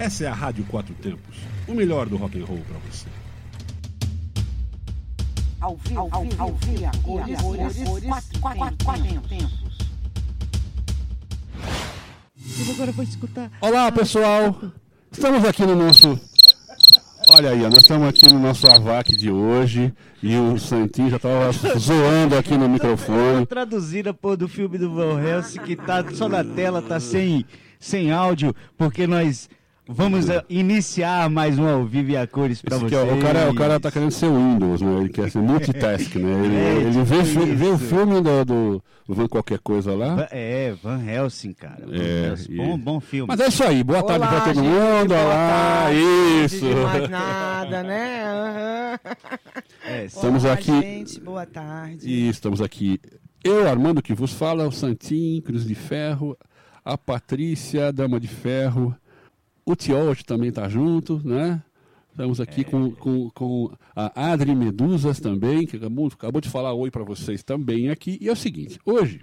[0.00, 1.36] Essa é a Rádio Quatro Tempos,
[1.68, 3.06] o melhor do rock and roll para você.
[5.60, 9.78] Ao vivo, ao vivo, ao vivo, cores, a cores, cores, quatro, quatro, quatro tempos.
[12.66, 13.52] Eu agora vou escutar.
[13.60, 14.58] Olá, pessoal!
[15.12, 16.18] Estamos aqui no nosso.
[17.28, 19.92] Olha aí, ó, nós estamos aqui no nosso AVAC de hoje
[20.22, 23.44] e o Santinho já estava zoando aqui no microfone.
[23.44, 27.44] Traduzida, pô, do filme do Van Helsing, que tá só na tela, tá sem,
[27.78, 29.46] sem áudio, porque nós
[29.90, 32.92] vamos eh, iniciar mais um ao vivo e a cores aqui, vocês.
[32.94, 35.00] ó, o, cara, o cara tá querendo ser Windows, né?
[35.00, 36.44] Ele quer ser multitask, né?
[36.44, 40.28] Ele, É, ele tipo vê, fi- vê o filme do, do Van qualquer coisa lá.
[40.30, 41.84] É, Van Helsing, cara.
[41.86, 42.52] Van É, Helsing.
[42.52, 43.26] e- Bom, bom filme.
[43.28, 45.08] Mas é isso aí, boa tarde pra todo gente, mundo.
[45.08, 45.34] boa Olá,
[45.84, 45.98] tarde,
[46.44, 46.60] isso.
[46.66, 48.24] De mais nada, né?
[48.24, 48.98] Aham.
[49.86, 52.08] É, Estamos Olá, aqui- gente, boa tarde.
[52.08, 53.00] E estamos aqui,
[53.42, 56.36] eu, Armando, que vos fala, o Santim, Cruz de Ferro,
[56.84, 58.94] a Patrícia, Dama de Ferro,
[59.70, 61.62] o Tiol hoje também está junto, né?
[62.10, 66.90] Estamos aqui com, com, com a Adri Medusas também, que acabou, acabou de falar oi
[66.90, 68.18] para vocês também aqui.
[68.20, 69.20] E é o seguinte, hoje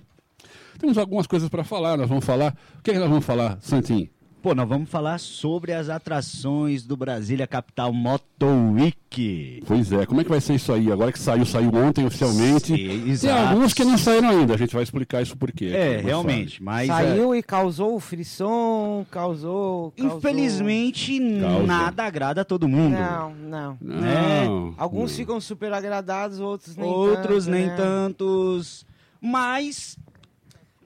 [0.80, 2.55] temos algumas coisas para falar, nós vamos falar...
[2.80, 4.09] O que, é que nós vamos falar, Santim?
[4.48, 8.45] Pô, nós vamos falar sobre as atrações do Brasília Capital Moto
[8.76, 9.62] Week.
[9.67, 10.90] Pois é, como é que vai ser isso aí?
[10.90, 12.68] Agora que saiu, saiu ontem oficialmente.
[12.68, 13.50] Sim, Tem exato.
[13.50, 15.66] alguns que não saíram ainda, a gente vai explicar isso por quê.
[15.75, 16.90] É, realmente, mas...
[16.90, 20.18] é, Saiu e causou frisson, causou, causou...
[20.18, 21.64] Infelizmente, Causa.
[21.68, 22.94] nada agrada a todo mundo.
[22.94, 23.78] Não, não.
[23.81, 24.00] Não.
[24.00, 24.45] né?
[24.78, 25.18] Alguns Não.
[25.18, 27.75] ficam super agradados, outros nem Outros tanto, nem né?
[27.75, 28.86] tantos.
[29.20, 29.98] Mas,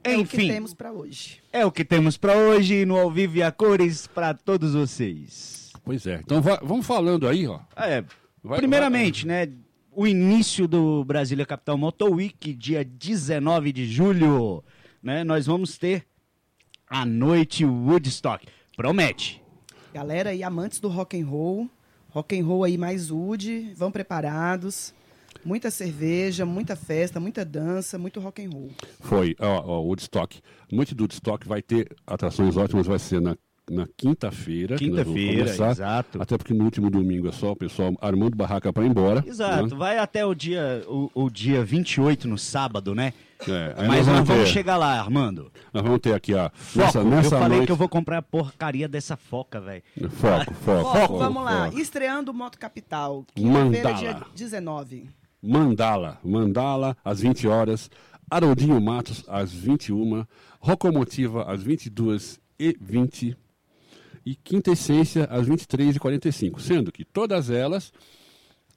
[0.04, 1.41] É o que enfim, temos pra hoje.
[1.52, 5.71] É o que temos pra hoje no Ao Vivo e a Cores pra todos vocês.
[5.83, 6.16] Pois é.
[6.23, 7.59] Então va- vamos falando aí, ó.
[7.75, 8.03] É,
[8.43, 9.47] Vai- primeiramente, né,
[9.91, 14.63] o início do Brasília Capital Moto Week, dia 19 de julho,
[15.02, 16.05] né, nós vamos ter
[16.88, 18.47] a noite Woodstock.
[18.75, 19.41] Promete.
[19.93, 21.69] Galera e amantes do rock and roll,
[22.09, 24.93] rock and roll aí mais wood, vão preparados.
[25.43, 28.71] Muita cerveja, muita festa, muita dança, muito rock and roll.
[28.99, 30.39] Foi, ó, ó, o Woodstock.
[30.71, 33.35] Noite do Woodstock vai ter atrações ótimas, vai ser na,
[33.69, 34.75] na quinta-feira.
[34.75, 36.21] Quinta-feira, exato.
[36.21, 39.23] Até porque no último domingo é só o pessoal armando barraca para ir embora.
[39.25, 39.75] Exato, né?
[39.75, 43.13] vai até o dia, o, o dia 28, no sábado, né?
[43.47, 45.52] É, Mas nós nós vamos ter- chegar lá, Armando.
[45.73, 46.52] Nós vamos ter aqui, ó.
[46.53, 47.65] Foco, Nessa, nessa eu falei noite...
[47.65, 49.81] que eu vou comprar a porcaria dessa foca, velho.
[50.11, 51.65] Foco, foco, Foco, foco, vamos lá.
[51.65, 51.79] foco.
[51.79, 55.09] Estreando Moto Capital, quinta-feira, dia 19.
[55.41, 57.89] Mandala, Mandala às 20 horas,
[58.29, 60.25] Haroldinho Matos às 21,
[60.59, 63.35] Rocomotiva às 22 e 20
[64.25, 67.91] e Quinta Essência às 23 e 45, sendo que todas elas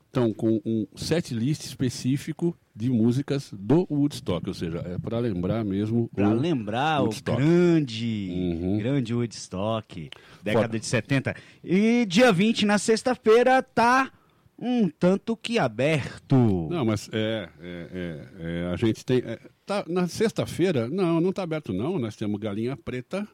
[0.07, 5.65] estão com um set list específico de músicas do Woodstock, ou seja, é para lembrar
[5.65, 7.41] mesmo Pra o lembrar Woodstock.
[7.41, 8.79] o grande, Uhum.
[8.79, 10.11] grande Woodstock,
[10.43, 10.79] década Foda.
[10.81, 11.37] de 70.
[11.63, 14.11] E dia 20, na sexta-feira, tá
[14.59, 16.37] um tanto que aberto.
[16.71, 19.19] Não, mas é, é, é, é, a gente tem.
[19.19, 21.99] é, tá, na sexta-feira, não, não está aberto, não.
[21.99, 23.27] Nós temos Galinha Preta,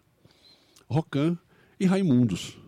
[0.88, 1.38] Rocan
[1.78, 2.58] e Raimundos.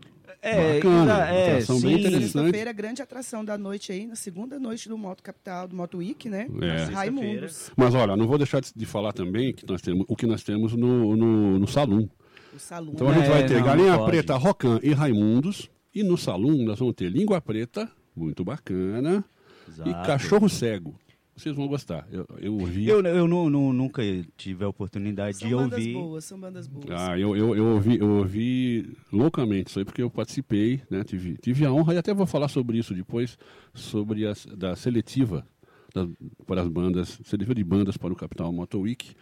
[0.44, 2.00] É, Bacana, é, atração bem sim.
[2.00, 2.32] interessante.
[2.32, 6.28] Sexta-feira, grande atração da noite aí, na segunda noite do Moto Capital, do Moto Week,
[6.28, 6.48] né?
[6.60, 6.92] É.
[6.92, 7.70] Raimundos.
[7.76, 10.42] Mas olha, não vou deixar de, de falar também que nós temos, o que nós
[10.42, 12.10] temos no, no, no salão.
[12.52, 12.92] O salão.
[12.92, 14.04] Então a gente É, vai ter não, Galinha não.
[14.04, 15.70] Preta, Rocan e Raimundos.
[15.94, 19.24] E no salão nós vamos ter Língua Preta, muito bacana,
[19.68, 19.88] Exato.
[19.90, 20.94] e Cachorro Cego.
[21.34, 22.06] Vocês vão gostar.
[22.12, 22.86] Eu, eu ouvi.
[22.86, 24.02] Eu, eu nu- nunca
[24.36, 25.92] tive a oportunidade São de bandas ouvir.
[25.94, 26.84] boas, são bandas boas.
[26.90, 31.02] Ah, eu, eu, eu, ouvi, eu ouvi loucamente isso aí, porque eu participei, né?
[31.04, 33.38] Tive, tive a honra, e até vou falar sobre isso depois,
[33.72, 35.46] sobre a da seletiva
[35.94, 36.06] da-
[36.46, 39.16] para as bandas, seletiva de bandas para o Capital Moto Week.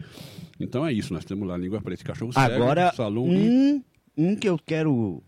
[0.59, 3.37] Então é isso, nós temos lá Língua Preta e Cachorro Cego, Agora, Salão e...
[3.37, 3.83] um,
[4.17, 5.23] um que eu quero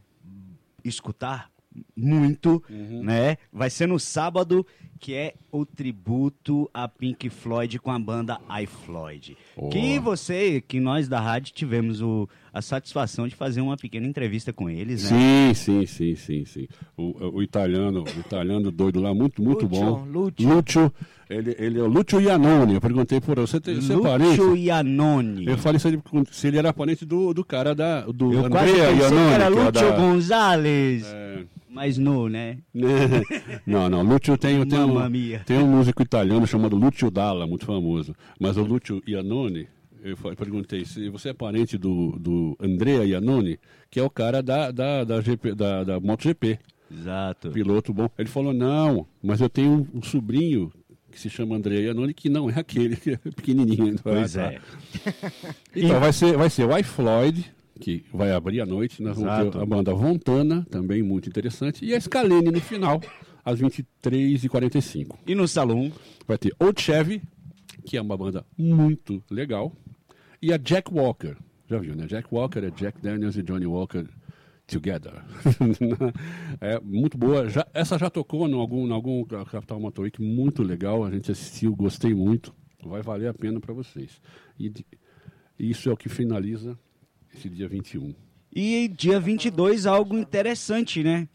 [0.83, 1.49] escutar
[1.95, 3.03] muito, Uhum.
[3.03, 3.37] né?
[3.51, 4.65] Vai ser no sábado,
[4.99, 9.35] que é o tributo a Pink Floyd com a banda iFloyd.
[9.55, 9.69] Oh.
[9.69, 14.53] Que você, que nós da rádio tivemos o, a satisfação de fazer uma pequena entrevista
[14.53, 15.53] com eles, né?
[15.53, 16.67] Sim, sim, sim, sim, sim.
[16.95, 20.05] O, o italiano, o italiano doido lá, muito, muito bom.
[20.05, 20.33] Lúcio.
[20.47, 20.93] Lúcio,
[21.29, 22.75] ele, ele é o Lúcio Iannone.
[22.75, 24.39] Eu perguntei por você, tem- você é parente?
[24.39, 25.45] Lúcio Iannone.
[25.47, 28.71] Eu falei se ele, se ele era parente do, do cara da, do Eu quase
[28.71, 29.27] Andrea pensei Iannone.
[29.27, 31.43] que era que é Lúcio da- Gonzalez, É.
[31.73, 32.59] mas não, né?
[33.65, 35.09] não, não, Lúcio tem, tem, um,
[35.45, 38.15] tem um músico italiano chamado Lúcio Dalla, muito famoso.
[38.39, 39.67] Mas o Lúcio Iannone,
[40.03, 43.59] eu perguntei se você é parente do, do Andrea Iannone,
[43.89, 46.59] que é o cara da, da, da, GP, da, da MotoGP,
[46.91, 47.49] Exato.
[47.51, 48.09] piloto bom.
[48.17, 50.71] Ele falou, não, mas eu tenho um, sobrinho
[51.11, 53.95] que se chama Andrea Iannone, que não é aquele, que é pequenininho.
[54.01, 54.53] Pois Ah, tá.
[54.53, 54.61] é.
[55.75, 59.01] Então, vai ser, vai ser o iFloyd, que vai abrir a noite.
[59.01, 59.51] Nós vamos Exato.
[59.51, 61.83] ter a banda Vontana, também muito interessante.
[61.85, 63.01] E a Scalene no final,
[63.43, 65.15] às 23h45.
[65.27, 65.91] E no salão,
[66.25, 67.21] Vai ter Old Chevy,
[67.85, 69.75] que é uma banda muito legal.
[70.41, 71.35] E a Jack Walker.
[71.69, 72.05] Já viu, né?
[72.07, 74.05] Jack Walker é Jack Daniels e Johnny Walker
[74.67, 75.21] together.
[76.61, 77.49] é muito boa.
[77.49, 81.03] Já, essa já tocou em algum, em algum Capital Motor Week muito legal.
[81.03, 82.53] A gente assistiu, gostei muito.
[82.85, 84.21] Vai valer a pena para vocês.
[84.57, 84.85] E de-
[85.59, 86.77] isso é o que finaliza
[87.35, 88.13] esse dia 21.
[88.55, 91.27] e dia 22, algo interessante, né?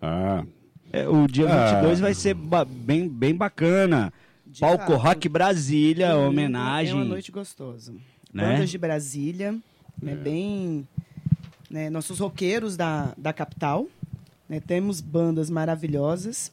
[0.00, 0.44] Ah,
[0.92, 1.74] É, o dia Ah.
[1.74, 4.12] 22 vai ser ba- bem, bem bacana.
[4.46, 4.96] De Palco fato.
[4.96, 6.92] Rock Brasília, Domingo homenagem.
[6.92, 7.92] É uma noite gostosa.
[8.32, 8.52] Né?
[8.52, 9.56] Bandas de Brasília,
[10.00, 10.86] né, bem...
[11.68, 13.88] né, nossos roqueiros da, da capital.
[14.48, 16.52] né, temos bandas maravilhosas.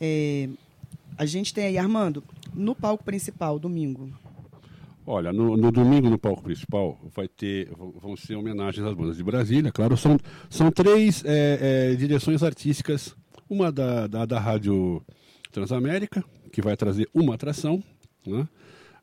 [0.00, 0.48] É,
[1.18, 2.24] a gente tem aí, Armando,
[2.54, 4.08] no palco principal, domingo.
[5.04, 7.68] Olha, no, no domingo no palco principal vai ter,
[8.00, 9.96] vão- ser homenagens às bandas de Brasília, claro.
[9.96, 10.16] São,
[10.48, 13.16] são três é, é, direções artísticas.
[13.50, 15.02] Uma da, da, da Rádio
[15.50, 17.82] Transamérica, que vai trazer uma atração.
[18.26, 18.48] Né?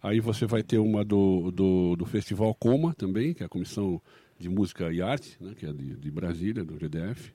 [0.02, 4.02] Aí você vai ter uma do, do, do Festival Coma também, que é a Comissão
[4.40, 5.54] de Música e Arte, né?
[5.56, 7.34] que é de, de Brasília, do GDF,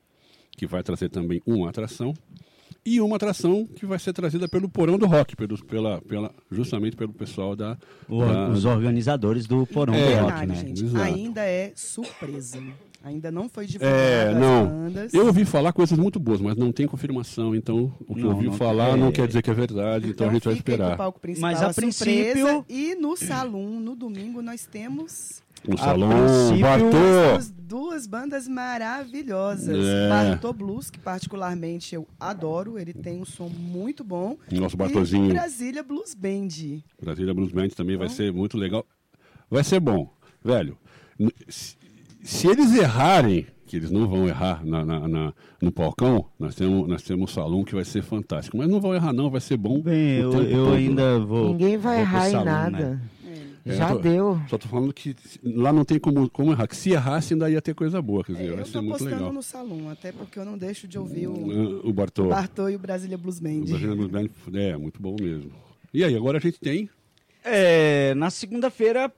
[0.56, 2.14] que vai trazer também uma atração.
[2.86, 6.94] E uma atração que vai ser trazida pelo Porão do Rock, pelo, pela, pela, justamente
[6.96, 7.78] pelo pessoal da,
[8.08, 10.54] O- da- os organizadores do Porão É, do Rock, né?
[10.54, 12.62] gente, ainda é surpresa.
[13.02, 14.66] Ainda não foi divulgado É, as não.
[14.66, 15.12] bandas.
[15.14, 18.34] Eu ouvi falar coisas muito boas, mas não tem confirmação, então o que eu Não,
[18.34, 18.96] ouvi não- falar é.
[18.96, 20.96] não quer dizer que é verdade, então, a gente vai esperar.
[21.38, 22.04] Mas, a surpresa.
[22.04, 28.06] princípio- E no salão, no domingo, nós temos No A salão, princípio- Bartô, as duas
[28.06, 29.76] bandas maravilhosas.
[29.86, 30.08] É.
[30.08, 34.36] Bartô Blues, que particularmente eu adoro, ele tem um som muito bom.
[34.52, 36.48] nosso E Bartozinho, Brasília Blues Band.
[37.02, 38.84] Brasília Blues Band também vai ser muito legal.
[39.50, 40.10] Vai ser bom,
[40.44, 40.76] velho.
[41.48, 46.88] Se, eles errarem, que eles não vão errar na, na- na- no palcão, nós temos,
[46.88, 48.56] nós temos um salão que vai ser fantástico.
[48.58, 49.80] Mas não vão errar não, vai ser bom.
[49.80, 51.48] Bem, eu, eu ainda vou.
[51.50, 52.78] Ninguém vai vou errar em salão, nada.
[52.78, 53.00] né?
[53.66, 54.40] É, Já eu tô- deu.
[54.48, 56.66] Só tô falando que lá não tem como, como errar.
[56.68, 58.22] Que se errasse, ainda ia ter coisa boa.
[58.22, 59.32] Quer dizer, É, vai eu ser tô muito postando legal.
[59.32, 62.28] no salão, até porque eu não deixo de ouvir o O Bartô.
[62.28, 63.60] Bartô e o Brasília Blues Band.
[63.62, 65.50] O Brasília Blues Band é muito bom mesmo.
[65.94, 66.90] E aí, agora a gente tem.
[67.42, 69.10] É, na segunda-feira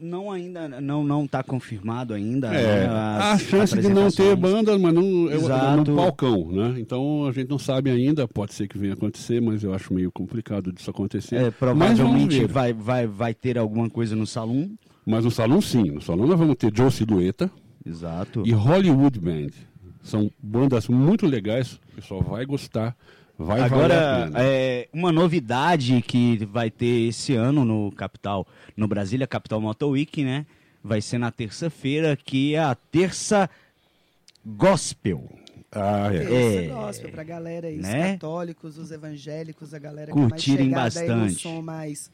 [0.00, 2.48] não ainda não não tá confirmado ainda.
[2.48, 6.74] É, né, a chance de não ter banda, mas não, é no palcão, né?
[6.78, 10.12] Então a gente não sabe ainda, pode ser que venha acontecer, mas eu acho meio
[10.12, 11.36] complicado disso acontecer.
[11.36, 14.70] É, provavelmente vai, vai, vai ter alguma coisa no salão.
[15.06, 17.50] Mas no salão sim, no salão nós vamos ter Joe Silhueta
[17.84, 18.42] Exato.
[18.44, 19.50] e Hollywood Band.
[20.02, 22.96] São bandas muito legais, o pessoal vai gostar,
[23.38, 28.46] vai Agora, é, uma novidade que vai ter esse ano no Capital,
[28.76, 30.44] no Brasília Capital Motor Week, né?
[30.82, 33.48] Vai ser na terça-feira, que é a terça
[34.44, 35.28] gospel.
[35.70, 36.18] Ah, é.
[36.20, 36.66] Terça É.
[36.68, 38.12] gospel pra galera aí, os Né?
[38.12, 41.46] católicos, os evangélicos, a galera Curtirem que é mais chegada aí bastante.
[41.46, 42.10] no som mais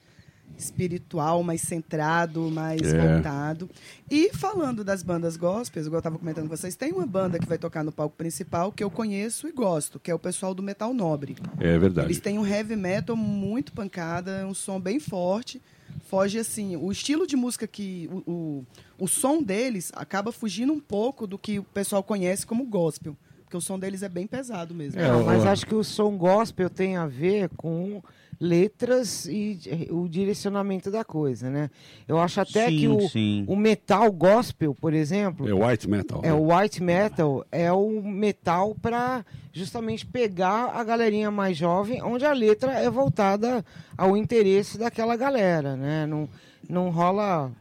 [0.56, 2.99] espiritual, mais centrado, mais É.
[3.14, 3.69] voltado.
[4.11, 7.46] E falando das bandas gospels, igual eu tava comentando com vocês, tem uma banda que
[7.46, 10.62] vai tocar no palco principal que eu conheço e gosto, que é o pessoal do
[10.62, 11.37] Metal Nobre.
[11.61, 12.06] É verdade.
[12.08, 15.61] Eles têm um heavy metal muito pancada, um som bem forte.
[16.08, 18.08] Foge assim, o estilo de música que.
[18.26, 18.67] O, o,
[19.05, 23.17] o som deles acaba fugindo um pouco do que o pessoal conhece como gospel.
[23.44, 25.01] Porque o som deles é bem pesado mesmo.
[25.01, 28.03] É, o- mas acho que o som gospel tem a ver com
[28.41, 31.70] letras e eh, o direcionamento da coisa, né?
[32.06, 33.44] Eu acho até sim, que o, sim.
[33.48, 36.20] o metal gospel, por exemplo, É white metal.
[36.22, 42.24] é o white metal, é o metal para justamente pegar a galerinha mais jovem, onde
[42.24, 43.64] a letra é voltada
[43.96, 46.06] ao interesse daquela galera, né?
[46.06, 46.29] Não,
[46.69, 47.53] não rola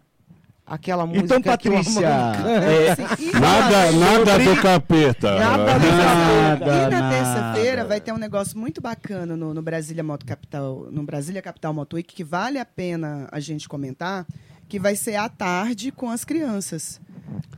[0.65, 5.39] aquela música Então, que o Patrícia, é, Assim, Nada, nada do capeta.
[5.39, 10.03] Nada do Nada, E na terça-feira vai ter um negócio muito bacana no, no Brasília
[10.03, 14.25] Moto Capital, no Brasília Capital Moto Week, que vale a pena a gente comentar,
[14.67, 17.01] que vai ser à tarde com as crianças.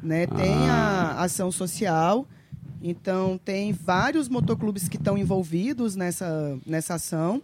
[0.02, 0.28] Né?
[0.28, 2.28] Tem a ação social,
[2.82, 7.42] então tem vários motoclubes que estão envolvidos nessa, nessa ação.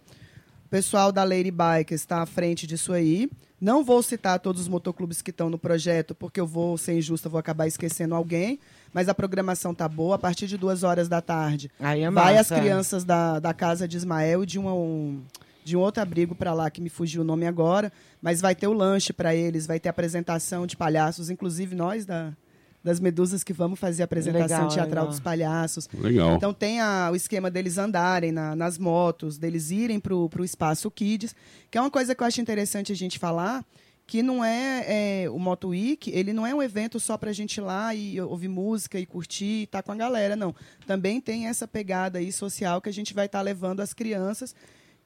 [0.72, 3.28] O pessoal da Lady Bike está à frente disso aí.
[3.60, 7.28] Não vou citar todos os motoclubes que estão no projeto, porque eu vou ser injusta,
[7.28, 8.58] vou acabar esquecendo alguém.
[8.90, 10.14] Mas a programação tá boa.
[10.14, 12.58] A partir de duas horas da tarde, é vai as massa, é.
[12.58, 15.20] crianças da, da casa de Ismael e de, uma, um,
[15.62, 17.92] de um outro abrigo para lá, que me fugiu o nome agora.
[18.22, 22.32] Mas vai ter o lanche para eles, vai ter apresentação de palhaços, inclusive nós da,
[22.82, 25.06] das Medusas que vamos fazer a apresentação Legal, teatral legal.
[25.08, 25.88] dos palhaços.
[25.94, 26.34] Legal.
[26.36, 30.90] Então tem a- o esquema deles andarem na- nas motos, deles irem para o espaço
[30.90, 31.34] Kids,
[31.70, 33.64] que é uma coisa que eu acho interessante a gente falar,
[34.04, 37.32] que não é, é o Moto Week, ele não é um evento só para a
[37.32, 40.54] gente ir lá e ouvir música e curtir e estar com a galera, não.
[40.86, 44.54] Também tem essa pegada aí social que a gente vai estar levando as crianças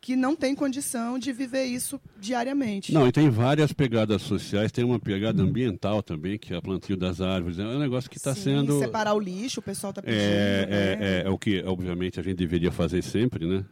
[0.00, 2.93] que não têm condição de viver isso diariamente.
[2.93, 6.97] Não, e tem várias pegadas sociais, tem uma pegada ambiental também, que é o plantio
[6.97, 7.59] das árvores.
[7.59, 8.79] É um negócio que está sendo.
[8.79, 10.21] separar o lixo, o pessoal está pedindo.
[10.21, 10.69] É, né?
[10.71, 13.65] é, é, é o que, obviamente, a gente deveria fazer sempre, né?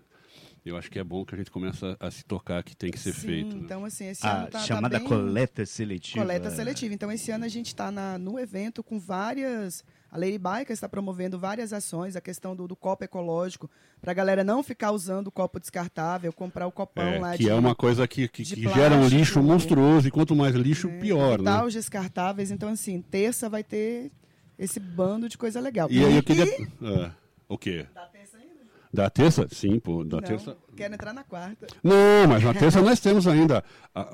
[0.64, 2.90] Eu acho que é bom que a gente comece a, a se tocar que tem
[2.90, 3.54] que ser Sim, feito.
[3.54, 3.62] né?
[3.62, 5.08] Então, assim, esse A ano tá, chamada tá bem...
[5.08, 6.20] coleta seletiva.
[6.24, 6.94] Coleta seletiva.
[6.94, 9.84] Então, esse ano a gente está no evento com várias.
[10.14, 13.68] A Lady Biker está promovendo várias ações, a questão do, do copo ecológico,
[14.00, 17.42] para a galera não ficar usando o copo descartável, comprar o copão É, lá que
[17.42, 17.50] de.
[17.50, 20.86] é uma coisa que, que, que gera um plástico, lixo monstruoso, e quanto mais lixo,
[20.86, 21.62] né, pior, né?
[21.64, 22.52] os descartáveis.
[22.52, 24.12] Então, assim, terça vai ter
[24.56, 25.88] esse bando de coisa legal.
[25.90, 26.44] E aí eu queria.
[26.44, 27.10] E- É,
[27.48, 27.84] o quê?
[27.92, 28.54] Da terça ainda?
[28.92, 29.48] Da terça?
[29.50, 30.56] Sim, pô, da Não, terça.
[30.76, 31.66] quero entrar na quarta.
[31.82, 34.10] Não, mas na terça nós temos ainda a-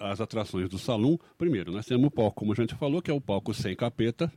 [0.00, 1.16] as atrações do salão.
[1.38, 4.32] Primeiro, nós temos o palco, como a gente falou, que é o palco sem capeta,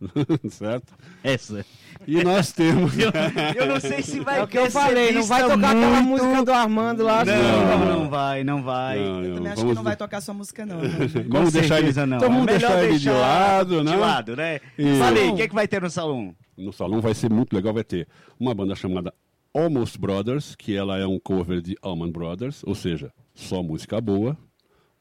[0.50, 0.94] certo?
[1.22, 1.64] Essa.
[2.06, 2.92] E nós temos.
[2.98, 3.10] Eu,
[3.56, 6.24] eu não sei se vai É o que eu falei, não vai tocar aquela muito-
[6.24, 7.24] música do Armando lá.
[7.24, 8.98] Não, assim, não, não vai, não vai.
[8.98, 10.78] Não, Eu não, também acho vamos que não vai tocar sua música, não.
[10.80, 10.88] né?
[11.28, 12.16] Vamos deixar ele, não.
[12.16, 13.90] então vamos É deixar ele de deixar lado, né?
[13.92, 14.60] De lado, né?
[14.78, 14.98] Isso.
[14.98, 16.34] Falei, o que, é que vai ter no salão?
[16.56, 18.06] No salão vai ser muito legal, vai ter
[18.38, 19.12] uma banda chamada
[19.54, 24.36] Almost Brothers, que ela é um cover de Allman Brothers, ou seja, só música boa,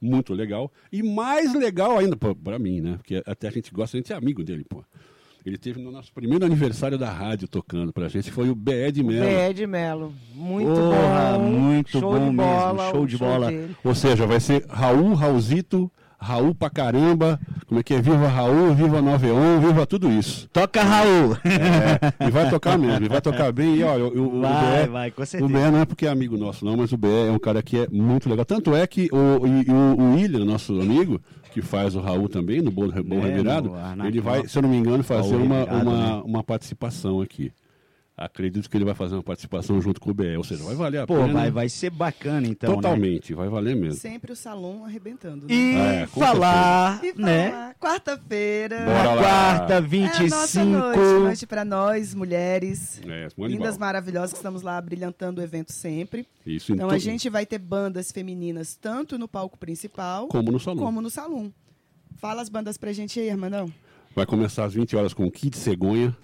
[0.02, 0.72] muito legal.
[0.92, 2.98] E mais legal ainda, pô, pra mim, né?
[2.98, 4.84] Porque até a gente gosta, a gente é amigo dele, pô.
[5.46, 9.02] Ele teve no nosso primeiro aniversário da rádio tocando pra gente, foi o BE de
[9.02, 9.26] Melo.
[9.26, 9.54] B.
[9.54, 10.14] de Melo.
[10.34, 11.44] Muito Porra, bom.
[11.50, 13.48] muito show bom de mesmo, bola, show de bola.
[13.50, 13.76] dele.
[13.82, 18.02] Ou seja, vai ser Raul, Raulzito, Raul pra caramba, como é que é?
[18.02, 20.50] Viva Raul, viva Noveon, viva tudo isso.
[20.52, 21.38] Toca, Raul!
[21.46, 23.76] É, e vai tocar mesmo, e vai tocar bem.
[23.76, 25.54] E olha, o, o, Vai, o BE, vai, com O certeza.
[25.54, 27.78] BE não é porque é amigo nosso, não, mas o BE é um cara que
[27.80, 28.46] é muito legal.
[28.46, 31.22] Tanto é que o, e- o, o William, nosso amigo,
[31.54, 33.72] que faz o Raul também, no Bom, Bom É, Revirado,
[34.06, 36.22] ele vai, se eu não me engano, fazer Raul uma, Revirado, uma, né?
[36.26, 37.52] uma participação aqui.
[38.20, 41.02] Acredito que ele vai fazer uma participação junto com o BE, ou seja, vai valer
[41.02, 41.34] a Pô, pena.
[41.34, 42.76] vai, vai ser bacana então, né?
[42.78, 43.94] Totalmente, vai valer mesmo.
[44.00, 45.46] Sempre o salão arrebentando.
[45.46, 45.54] Né?
[45.54, 47.52] E É, com falar, E né?
[47.52, 48.86] falar, quarta-feira.
[48.86, 49.18] Na lá.
[49.22, 50.30] quarta, É a 25.
[50.36, 53.00] nossa noite, noite para nós, mulheres.
[53.08, 56.28] É, muito Lindas, maravilhosas, que estamos lá brilhantando o evento sempre.
[56.44, 60.60] Isso Então em a gente vai ter bandas femininas tanto no palco principal Como no
[60.60, 60.84] salão.
[60.84, 61.54] como no salão.
[62.16, 63.72] Fala as bandas pra gente aí, Armandão.
[64.16, 66.18] Vai começar às 20 horas com Kid Cegonha.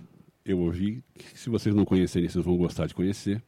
[0.46, 1.04] Eu ouvi.
[1.36, 3.42] Se vocês não conhecerem, vocês vão gostar de conhecer.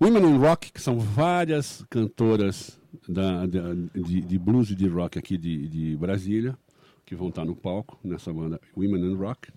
[0.00, 5.18] Women in Rock, que são várias cantoras da, da- de, de blues e de rock
[5.18, 6.58] aqui de, de Brasília,
[7.06, 9.50] que vão estar no palco nessa banda Women in Rock.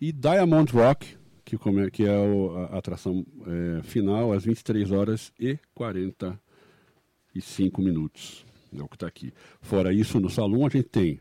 [0.00, 1.56] E Diamond Rock, que,
[1.92, 8.44] que é a, atração eh, final, às 23 horas e 45 minutos.
[8.76, 9.32] É o que está aqui.
[9.62, 11.20] Fora isso, no salão a gente tem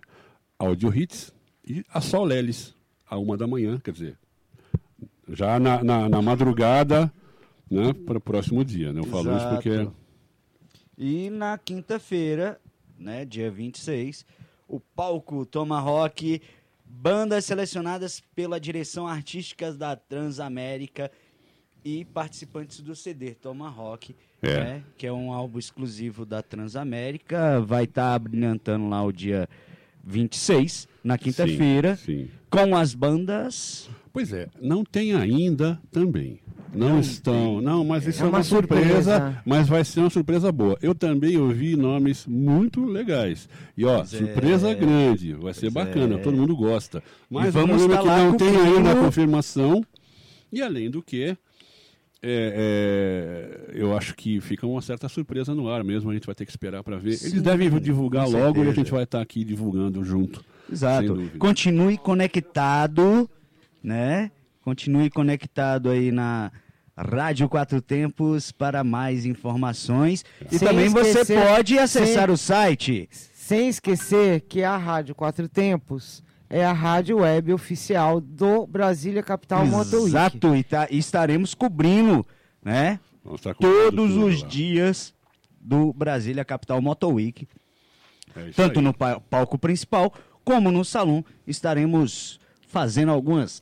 [0.60, 1.34] Audio Hits
[1.66, 2.76] e a Sol Lelis,
[3.10, 4.18] a uma da manhã, quer dizer,
[5.30, 7.12] já na, na, na madrugada,
[7.70, 8.94] né, para o próximo dia.
[8.94, 9.00] Né?
[9.00, 9.56] Eu falo isso Exato.
[9.56, 9.88] porque.
[10.98, 12.60] E na quinta-feira,
[12.98, 14.26] né, dia 26,
[14.68, 16.42] o palco Tomahawk,
[16.86, 21.12] bandas selecionadas pela direção artística da Transamérica
[21.86, 24.60] e participantes do CD Tomahawk, É.
[24.64, 29.48] né, que é um álbum exclusivo da Transamérica, vai estar brilhantando lá o dia
[30.04, 31.98] 26, na quinta-feira,
[32.50, 33.90] com as bandas...
[34.12, 36.40] Pois é, não tem ainda também.
[36.74, 37.62] Não, estão.
[37.62, 39.44] Não, mas isso é, É uma, uma surpresa, surpresa.
[39.46, 40.78] mas vai ser uma surpresa boa.
[40.82, 43.48] Eu também ouvi nomes muito legais.
[43.78, 44.18] E ó, Pois é.
[44.18, 46.18] surpresa grande, vai ser Pois bacana, é.
[46.18, 47.04] todo mundo gosta.
[47.30, 49.86] Mas vamos o problema é que lá não tem ainda a confirmação.
[50.52, 51.38] E além do que, é,
[52.24, 56.46] é, eu acho que fica uma certa surpresa no ar mesmo, a gente vai ter
[56.46, 57.10] que esperar para ver.
[57.10, 60.44] Eles Sim, devem divulgar logo e a gente vai estar aqui divulgando junto.
[60.72, 61.32] Exato.
[61.40, 63.30] Continue conectado,
[63.84, 64.32] né?
[64.62, 66.52] Continue conectado aí na
[66.98, 70.26] Rádio Quatro Tempos para mais informações.
[70.52, 73.10] E Sem também você esquecer- pode acessar sem- o site.
[73.34, 79.66] Sem esquecer que a Rádio Quatro Tempos é a rádio web oficial do Brasília Capital
[79.66, 80.10] Motor Week.
[80.10, 82.26] Exato, e, tá- estaremos cobrindo,
[82.64, 83.00] né?
[83.24, 84.48] Cobrindo Todos os lá.
[84.48, 85.14] dias
[85.62, 87.48] do Brasília Capital Motor Week.
[88.36, 88.84] É Tanto aí.
[88.86, 90.14] no pa- palco principal
[90.48, 91.26] como no salão.
[91.46, 92.40] Estaremos
[92.70, 93.62] fazendo algumas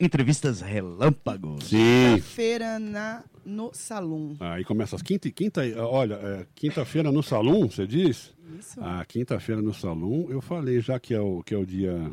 [0.00, 1.68] entrevistas relâmpagos.
[1.68, 4.34] Quinta-feira na, no salão.
[4.40, 5.60] Aí começa as quinta e quinta.
[5.84, 8.34] Olha, é, quinta-feira no salão, você diz?
[8.58, 8.80] Isso.
[8.80, 12.10] Ah, quinta-feira no salão, eu falei já que é o, que é o dia.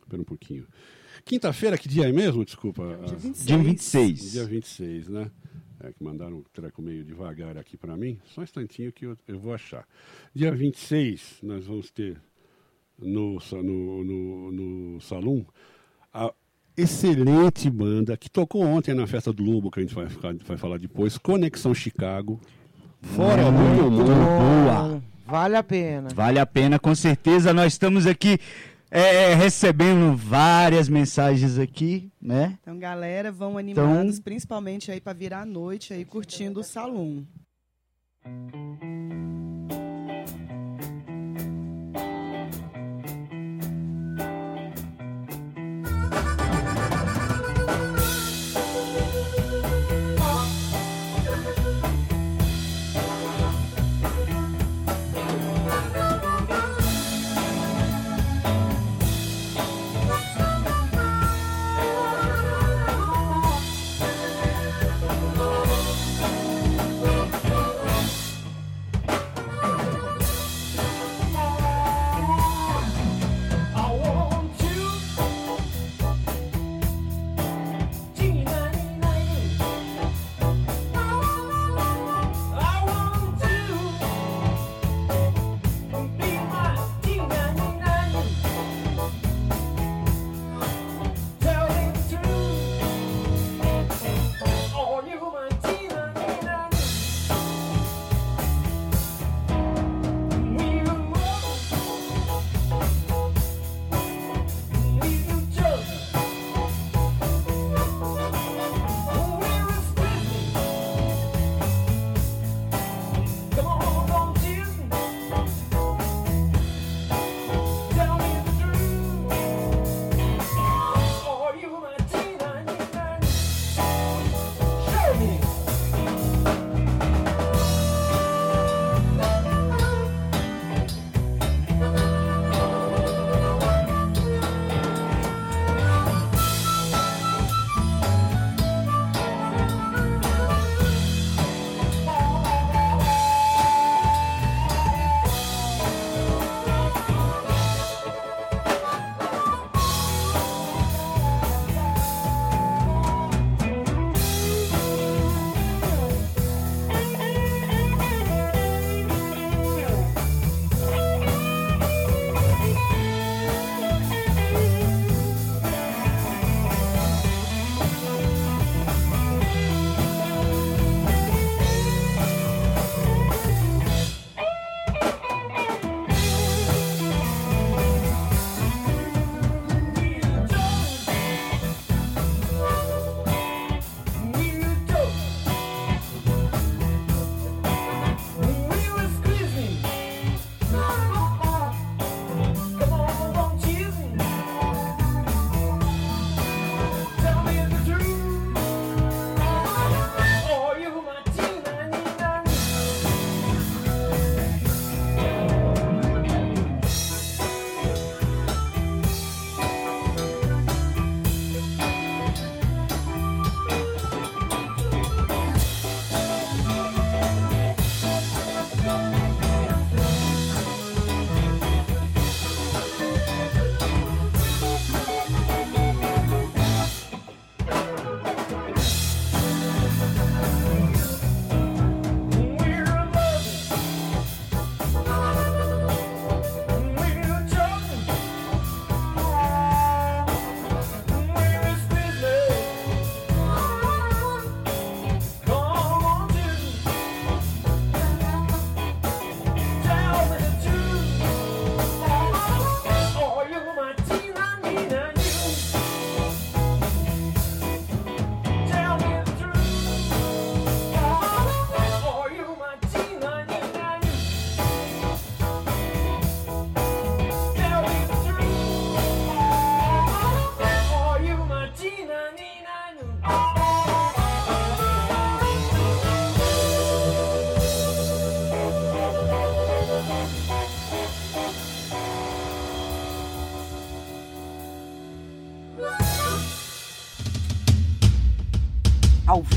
[0.00, 0.66] Espera um pouquinho.
[1.22, 2.46] Quinta-feira, que dia é mesmo?
[2.46, 2.82] Desculpa.
[2.82, 3.44] Dia Ah, 26.
[3.46, 4.32] Dia 26.
[4.32, 5.30] Dia 26, né?
[5.80, 8.18] É, que mandaram um treco meio devagar aqui para mim.
[8.24, 9.86] Só um instantinho que eu, eu vou achar.
[10.34, 12.16] Dia 26, nós vamos ter
[12.98, 14.52] no, no, no,
[14.94, 15.44] no Salão
[16.12, 16.32] a
[16.76, 20.56] excelente banda que tocou ontem na festa do Lobo, que a gente vai, ficar- vai
[20.56, 22.40] falar depois, Conexão Chicago.
[23.02, 23.96] Fora do comum.
[24.06, 25.02] Boa.
[25.26, 26.08] Vale a pena.
[26.14, 27.52] Vale a pena, com certeza.
[27.52, 28.38] Nós estamos aqui
[28.90, 32.56] é, recebendo várias mensagens aqui, né?
[32.62, 37.26] Então, galera, vão Então- animados, principalmente aí para virar a noite aí curtindo o salão.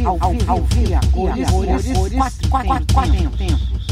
[0.09, 3.87] Ao vivo, ao vivo, ao vivo, a cores, cores, cores, quatro, quatro, quatro tempos.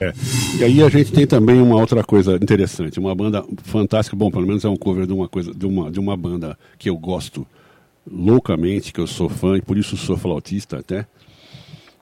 [0.00, 0.12] É.
[0.58, 4.46] E aí a gente tem também uma outra coisa interessante, uma banda fantástica, bom, pelo
[4.46, 7.46] menos é um cover de uma coisa, de uma, de uma banda que eu gosto
[8.10, 11.06] loucamente, que eu sou fã e por isso sou flautista até,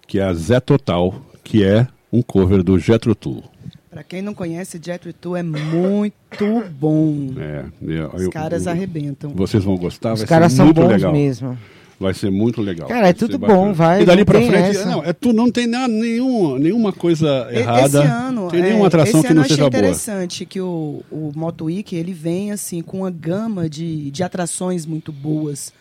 [0.07, 3.45] que é a Zé Total, que é um cover do Jethro Tull.
[3.95, 7.29] Pra quem não conhece, Jet Tu é muito bom.
[7.39, 9.31] É, eu- Os eu- caras eu- arrebentam.
[9.31, 11.13] Vocês vão gostar, Os vai caras ser são muito bons legal.
[11.13, 11.57] mesmo.
[12.01, 12.89] Vai ser muito legal.
[12.89, 14.85] Cara, é tudo bom, vai, E dali tem frente, essa.
[14.91, 17.87] não, é tu não tem nada, nenhum, nenhuma coisa errada.
[18.01, 19.79] Esse ano, tem é, nenhuma atração esse que ano não eu achei seja boa.
[19.79, 24.85] interessante que o, o Moto Week, ele vem assim com uma gama de, de atrações
[24.85, 25.73] muito boas.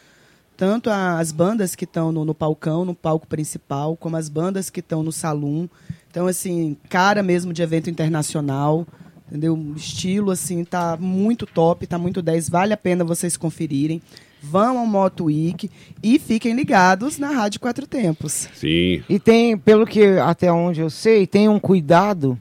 [0.55, 4.79] Tanto as bandas que estão no, no palcão, no palco principal, como as bandas que
[4.79, 5.69] estão no salão.
[6.09, 8.87] Então, assim, cara mesmo de evento internacional,
[9.27, 9.55] entendeu?
[9.55, 12.49] O estilo, assim, tá muito top, tá muito 10.
[12.49, 14.01] Vale a pena vocês conferirem.
[14.41, 15.71] Vão ao Moto Week
[16.03, 18.49] e fiquem ligados na Rádio Quatro Tempos.
[18.53, 19.01] Sim.
[19.07, 22.37] E tem, pelo que até onde eu sei, tem um cuidado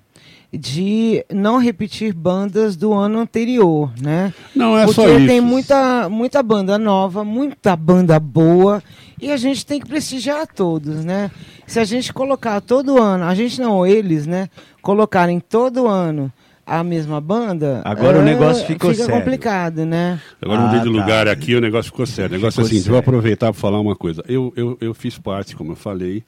[0.52, 4.34] de não repetir bandas do ano anterior, né?
[4.54, 5.26] Não é Porque só isso.
[5.26, 8.82] tem muita, muita banda nova, muita banda boa,
[9.20, 11.30] e a gente tem que prestigiar todos, né?
[11.66, 14.48] Se a gente colocar todo ano, a gente não, eles, né?
[14.82, 16.30] Colocarem todo ano
[16.66, 19.18] a mesma banda, Agora o negócio ficou fica sério.
[19.20, 20.20] complicado, né?
[20.40, 21.00] Agora eu mudei de Ah, tá.
[21.00, 22.30] lugar aqui, o negócio ficou sério.
[22.30, 23.08] O negócio é Ficou assim, eu vou sério.
[23.08, 24.22] aproveitar para falar uma coisa.
[24.28, 26.22] Eu, eu, eu fiz parte, como eu falei,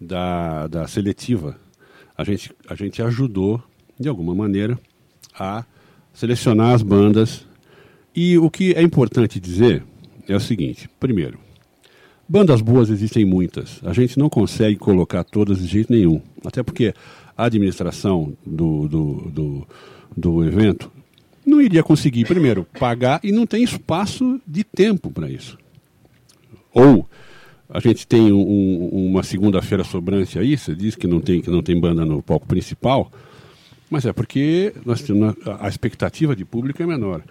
[0.00, 1.56] da, da seletiva.
[2.16, 3.62] A gente, a gente ajudou,
[3.98, 4.78] de alguma maneira,
[5.38, 5.64] a
[6.12, 7.46] selecionar as bandas.
[8.14, 9.82] E o que é importante dizer
[10.28, 11.38] é o seguinte: primeiro,
[12.28, 13.80] bandas boas existem muitas.
[13.82, 16.20] A gente não consegue colocar todas de jeito nenhum.
[16.44, 16.94] Até porque
[17.36, 19.68] a administração do, do, do,
[20.16, 20.90] do evento
[21.44, 25.58] não iria conseguir, primeiro, pagar e não tem espaço de tempo para isso.
[26.72, 27.08] Ou
[27.68, 28.40] a gente tem um-
[28.92, 32.22] um- uma segunda-feira sobrante aí, você diz que não tem que não tem banda no
[32.22, 33.10] palco principal,
[33.90, 35.04] mas é porque nós
[35.60, 37.22] a, expectativa de público é menor.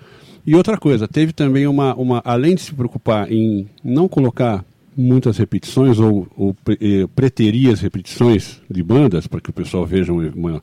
[0.45, 4.65] E outra coisa, teve também uma, uma além de se preocupar em não colocar
[4.97, 10.11] muitas repetições ou, ou eh, preterir as repetições de bandas para que o pessoal veja
[10.11, 10.61] uma,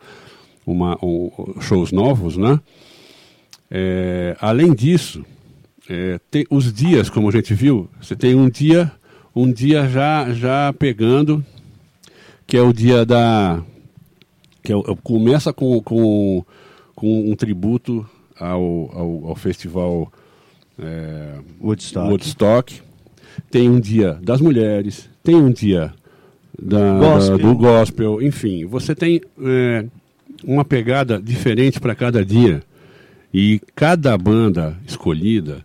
[0.66, 2.60] uma, um- shows novos, né?
[3.70, 5.24] É, além disso,
[5.88, 8.90] é, tem os dias, como a gente viu, você tem um dia,
[9.42, 11.44] um dia já, já pegando,
[12.46, 13.62] que é o dia da.
[14.62, 16.44] que é o- começa com, com,
[16.94, 18.06] com um tributo
[18.38, 20.12] ao, ao, ao festival
[20.78, 22.08] é, Woodstock.
[22.10, 22.80] Woodstock.
[23.50, 25.92] Tem um dia das mulheres, tem um dia
[26.60, 27.38] da, Gospel.
[27.38, 29.84] da- do gospel, enfim, você tem é,
[30.44, 32.62] uma pegada diferente para cada dia.
[33.32, 35.64] E cada banda escolhida,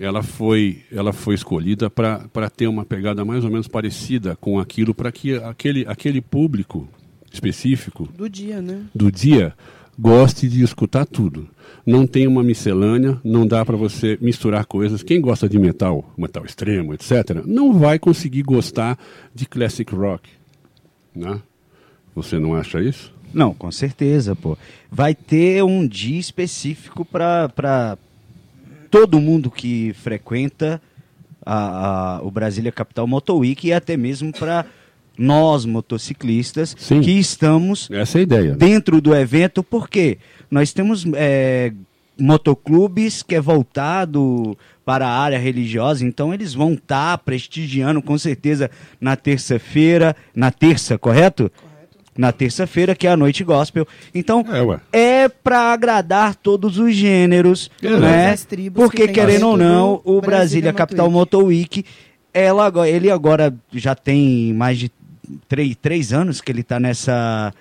[0.00, 4.94] ela foi, ela foi escolhida para ter uma pegada mais ou menos parecida com aquilo,
[4.94, 6.88] para que aquele, aquele público
[7.32, 8.82] específico Do dia, né?
[8.94, 9.54] do dia
[9.98, 11.48] goste de escutar tudo.
[11.84, 15.02] Não tem uma miscelânea, não dá para você misturar coisas.
[15.02, 18.98] Quem gosta de metal, metal extremo, etc., não vai conseguir gostar
[19.34, 20.28] de classic rock.
[21.14, 21.40] Né?
[22.14, 23.14] Você não acha isso?
[23.32, 24.56] Não, com certeza, pô.
[24.90, 27.96] Vai ter um dia específico para
[28.90, 30.80] todo mundo que frequenta
[31.44, 34.64] a, a- o Brasília Capital Motor Week e até mesmo para
[35.18, 37.00] nós motociclistas Sim.
[37.00, 38.54] que estamos Essa é ideia.
[38.54, 40.18] dentro do evento, porque
[40.50, 41.72] nós temos é,
[42.18, 48.70] motoclubes que é voltado para a área religiosa, então eles vão estar prestigiando com certeza
[49.00, 51.50] na terça-feira, na terça, correto?
[52.16, 53.86] Na terça-feira, que é a noite gospel.
[54.14, 54.80] Então, É, ué.
[54.92, 58.00] é para agradar todos os gêneros, Exato.
[58.00, 58.30] né?
[58.30, 61.84] As tribos Porque que querendo ou não, o Brasília Brasília Capital Motor Week,
[62.32, 64.90] ela, agora- ele agora já tem mais de
[65.48, 67.52] três, três anos que ele está nessa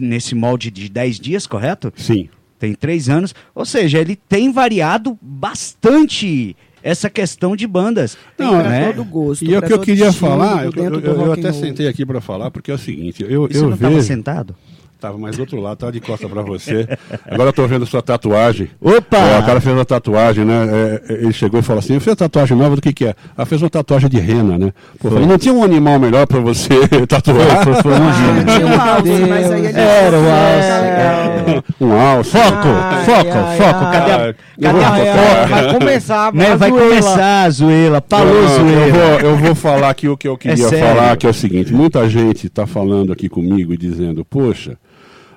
[0.00, 1.92] nesse molde de 10 dias, correto?
[1.96, 2.28] Sim.
[2.58, 3.34] Tem três anos.
[3.54, 6.56] Ou seja, ele tem variado bastante
[6.86, 8.16] essa questão de bandas.
[8.38, 8.92] Não, né?
[8.92, 9.44] todo gosto.
[9.44, 12.20] E é o que eu queria falar, eu, eu- do eu até sentei aqui para
[12.20, 14.06] falar, porque é o seguinte, eu, E você eu não estava vejo...
[14.06, 14.54] sentado?
[14.98, 16.88] Tava mais do outro lado, tava de costa para você.
[17.30, 18.70] Agora eu tô vendo sua tatuagem.
[18.80, 19.18] Opa!
[19.18, 21.00] É, o cara fez uma tatuagem, né?
[21.08, 23.14] É, é, ele chegou e falou assim: fez tatuagem nova do que que é?
[23.36, 24.72] Ela fez uma tatuagem de rena, né?
[24.98, 26.68] Pô, falei, não tinha um animal melhor para você
[27.06, 27.62] tatuar?
[27.62, 31.08] Foi, foi um Ah, tinha um alce, mas aí ele Era o É,
[31.52, 31.64] alce.
[31.80, 32.30] um alce.
[32.30, 33.84] Foco, Ai, foco, ai, foco.
[33.84, 33.92] ai.
[33.92, 36.88] Cadê a, Ah, cadê a vai começar, Né, a vai zoeira.
[36.88, 38.04] começar a zoeira.
[38.08, 38.92] Falou Não, eu, zoeira.
[38.92, 40.86] vou, eu vou falar aqui o que eu queria sério.
[40.96, 44.78] falar, que é o seguinte: muita gente está falando aqui comigo e dizendo, poxa,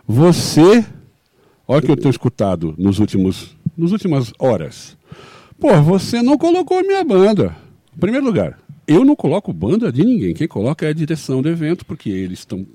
[0.09, 0.83] você.
[1.67, 4.97] Olha o que eu tenho escutado nos últimos, nos últimas horas.
[5.59, 7.55] Pô, você não colocou a minha banda.
[7.95, 10.33] Em primeiro lugar, eu não coloco banda de ninguém.
[10.33, 12.65] Quem coloca é a direção do evento, porque eles estão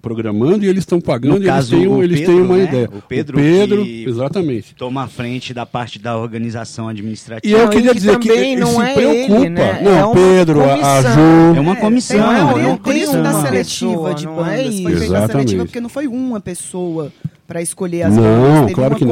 [0.00, 2.56] programando e eles estão pagando No e caso, eles têm, o eles Pedro, têm uma
[2.56, 2.64] né?
[2.64, 2.90] ideia.
[2.92, 4.74] O Pedro Pedro que- exatamente.
[4.74, 7.56] Toma a frente da parte da organização E administrativa.
[7.58, 9.34] eu Não, queria e que dizer que ele não se é preocupa.
[9.34, 9.80] ele, né?
[9.82, 10.68] Não, É uma Pedro, a- a
[11.02, 11.12] comissão.
[11.14, 11.56] Ju.
[11.56, 14.24] É uma comissão, Tem uma não, teoria, não por tem isso da uma seletiva de
[14.26, 14.52] não bandas.
[14.52, 14.82] é Foi isso.
[14.82, 15.32] feita a Exatamente.
[15.32, 17.12] seletiva porque não foi uma pessoa
[17.46, 18.60] para escolher as Não, bandas.
[18.62, 19.10] Teve claro uma que não.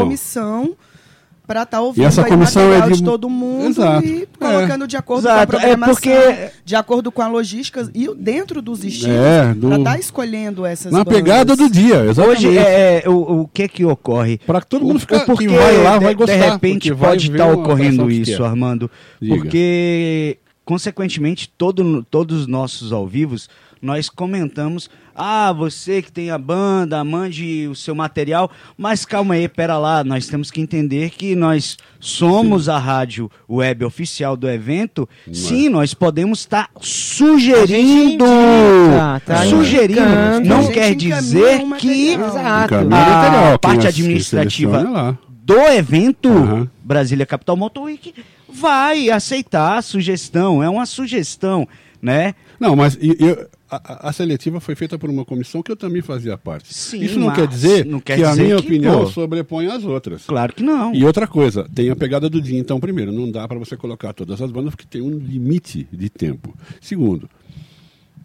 [1.47, 4.07] Para estar ouvindo E essa comissão é de- de todo mundo Exato.
[4.07, 4.27] e É.
[4.39, 8.09] colocando de acordo Exato, com a é programação, porque- de acordo com a logística e
[8.17, 11.15] dentro dos estilos, É, do- para estar escolhendo essas Na bandas.
[11.15, 12.47] pegada do dia, exatamente.
[12.47, 14.39] Hoje, é, é, o, o que que ocorre?
[14.47, 16.37] Para que todo mundo O- ficar, o porquê que vai lá, vai de, gostar.
[16.39, 18.43] De repente porque pode estar uma ocorrendo isso.
[18.43, 18.91] Armando.
[19.21, 19.35] Diga.
[19.37, 23.49] Porque, consequentemente, todo, todos os nossos ao vivos,
[23.85, 29.47] nós comentamos, ah, você que tem a banda, mande o seu material, mas calma aí,
[29.47, 35.07] pera lá, nós temos que entender que nós somos a rádio web oficial do evento,
[35.31, 40.55] sim, nós podemos estar sugerindo, indica, tá sugerindo, indicando.
[40.55, 46.71] A não quer dizer que A quem parte administrativa é do evento Aham.
[46.83, 48.15] Brasília Capital Motor Week
[48.55, 51.67] vai aceitar a sugestão, é uma sugestão,
[52.01, 52.35] né?
[52.61, 56.01] Não, mas eu- a, a- a seletiva foi feita por uma comissão que eu também
[56.01, 56.73] fazia parte.
[56.73, 59.07] Sim, Isso não quer dizer não quer que a dizer minha que, opinião pô.
[59.11, 60.25] sobrepõe as outras.
[60.27, 60.95] Claro que não.
[60.95, 62.59] E outra coisa, tem a pegada do dia.
[62.59, 66.09] Então, primeiro, não dá para você colocar todas as bandas porque tem um limite de
[66.09, 66.57] tempo.
[66.81, 67.29] Segundo,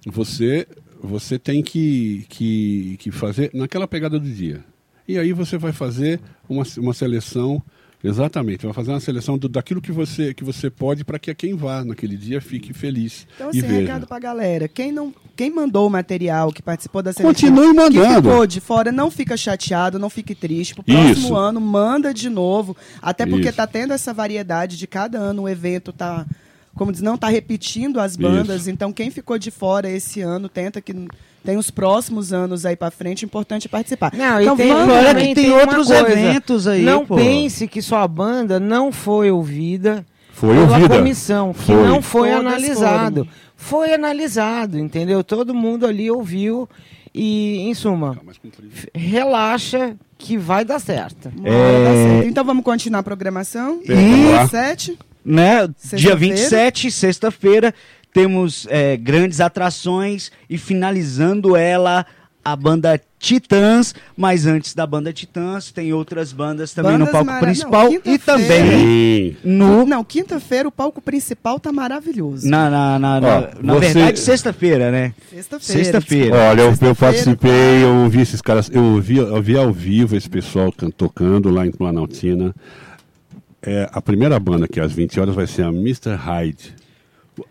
[0.05, 0.67] você
[1.01, 4.63] você tem que, que, que fazer naquela pegada do dia.
[5.07, 7.61] E aí você vai fazer uma, uma seleção,
[8.03, 11.55] exatamente, vai fazer uma seleção do, daquilo que você, que você pode para que quem
[11.55, 13.79] vá naquele dia fique feliz Então, e assim, veja.
[13.81, 14.67] recado pra galera.
[14.67, 18.29] Quem, não, quem mandou o material, que participou da seletiva, Continue que mandando.
[18.29, 20.75] ficou de fora, não fica chateado, não fique triste.
[20.75, 21.35] Pro próximo Isso.
[21.35, 22.75] ano, manda de novo.
[23.01, 23.57] Até porque Isso.
[23.57, 26.25] tá tendo essa variedade de cada ano o evento tá,
[26.75, 28.61] como diz, não tá repetindo as bandas.
[28.61, 28.71] Isso.
[28.71, 30.93] Então, quem ficou de fora esse ano, tenta que
[31.43, 34.11] tem os próximos anos aí pra frente, importante é participar.
[34.13, 37.15] Não, então, e tem, Fora também que tem uma outros eventos aí, Não pô.
[37.15, 40.95] pense que sua banda não foi ouvida Foi pela ouvida.
[40.97, 41.75] comissão, que Foi.
[41.87, 43.15] não foi Todas analisado.
[43.25, 43.29] foram.
[43.55, 45.23] Foi analisado, entendeu?
[45.23, 46.67] Todo mundo ali ouviu
[47.13, 48.17] e, em suma,
[48.93, 51.31] relaxa que vai dar certo.
[51.35, 52.27] Uma hora dá certo.
[52.27, 53.81] Então vamos continuar a programação.
[53.87, 54.47] É, vamos lá.
[54.47, 54.97] 7.
[55.25, 55.67] né?
[55.67, 56.15] Dia Sexta-feira.
[56.17, 57.73] 27, sexta-feira,
[58.23, 62.05] temos é, grandes atrações e finalizando ela
[62.43, 67.25] a banda Titãs, mas antes da banda Titãs tem outras bandas também Bandas no palco
[67.27, 69.35] mara- principal não, e também Sim.
[69.43, 72.47] no Não, quinta-feira o palco principal tá maravilhoso.
[72.49, 75.13] na, na, na, na- Ó, na você- verdade sexta-feira, né?
[75.29, 75.83] Sexta-feira.
[75.83, 76.35] Sexta-feira.
[76.35, 80.15] Olha, eu, eu Sexta-feira, participei, eu ouvi esses caras, eu ouvi, eu vi ao vivo
[80.15, 82.55] esse pessoal can- tocando lá em Planaltina.
[83.61, 86.15] É, a primeira banda que às 20 horas vai ser a Mr.
[86.15, 86.78] Hyde.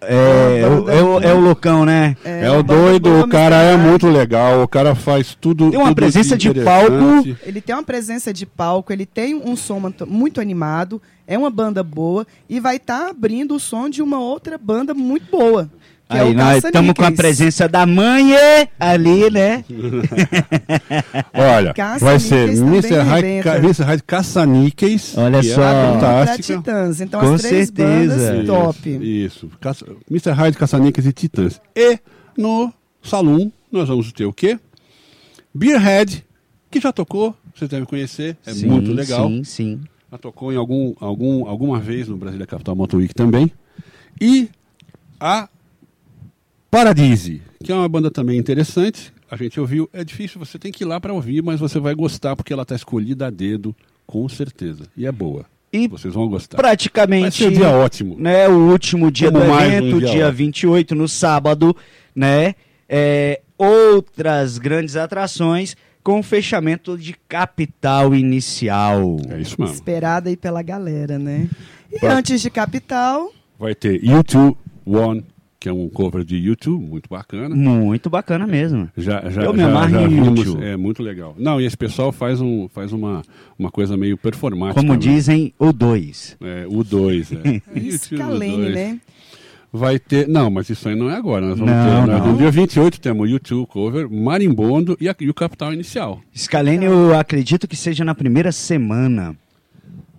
[0.01, 2.17] É, é, o- é o, é o loucão, né?
[2.25, 3.91] É, o doido, o cara é misturada.
[3.91, 5.71] muito legal, o cara faz tudo.
[5.71, 7.37] Tem uma tudo presença de interessante.
[7.45, 11.83] Ele tem uma presença de palco, ele tem um som muito animado, é uma banda
[11.83, 15.71] boa e vai estar abrindo o som de uma outra banda muito boa.
[16.09, 18.33] Que é Aí o nós estamos com a presença da mãe
[18.81, 19.63] ali, né?
[21.35, 22.95] Olha, Caça vai ser Mr.
[22.95, 23.83] Hyde, Mr.
[23.83, 25.19] Hyde Caça-Níqueis.
[25.19, 25.63] Olha que só.
[25.63, 26.59] É fantástica.
[26.59, 27.01] Titãs.
[27.03, 28.33] Então Com as três certeza.
[28.33, 28.89] bandas top.
[29.03, 29.51] Isso.
[29.61, 30.31] Caça, Mr.
[30.31, 31.61] Hyde, Caça-Níqueis e Titãs.
[31.77, 31.99] E
[32.39, 34.59] no Salão nós vamos ter o quê?
[35.55, 36.25] Beerhead,
[36.71, 39.29] que já tocou, vocês devem conhecer, é Sim, muito legal.
[39.29, 39.81] Sim, sim.
[40.11, 43.53] Já tocou em algum, algum, alguma vez no Brasília Capital Motor Week também.
[44.19, 44.49] E
[45.21, 45.49] a
[46.71, 49.13] Paradise, que é uma banda também interessante.
[49.31, 51.95] A gente ouviu, é difícil, você tem que ir lá para ouvir, mas você vai
[51.95, 53.75] gostar porque ela está escolhida a dedo,
[54.07, 54.85] com certeza.
[54.97, 55.45] E é boa.
[55.71, 56.57] E Vocês vão gostar.
[56.57, 58.17] praticamente Vai ser um dia ótimo.
[58.19, 60.39] né, o último dia Como do mais um evento, dia dia ótimo.
[60.39, 61.77] 28, no sábado,
[62.15, 62.55] né?
[62.89, 69.19] É, outras grandes atrações com fechamento de capital inicial.
[69.29, 69.75] É isso mesmo.
[69.75, 71.51] Esperada aí pela galera, né?
[71.93, 72.13] E Vai.
[72.15, 75.23] antes de Capital, Vai ter YouTube One,
[75.61, 77.55] que é um cover de YouTube, muito bacana.
[77.55, 78.89] Muito bacana mesmo.
[78.97, 80.65] Já, já, Eu me amarro já em YouTube.
[80.65, 81.35] é muito legal.
[81.37, 83.23] Não, e esse pessoal faz, um, faz uma,
[83.59, 84.81] uma coisa meio performática.
[84.81, 84.99] Como né?
[84.99, 86.37] dizem, o 2.
[86.41, 87.63] É, o 2, é.
[87.99, 88.75] Scalene, dois.
[88.75, 89.01] né?
[89.73, 90.27] Vai ter.
[90.29, 91.45] Não, mas isso aí não é agora.
[91.47, 92.07] Nós vamos Não, ter.
[92.13, 92.33] nós- não.
[92.33, 96.23] No dia 28 temos o YouTube cover, Marimbondo e, a- e o Capital Inicial.
[96.35, 99.37] Scalene, eu acredito que seja na primeira semana.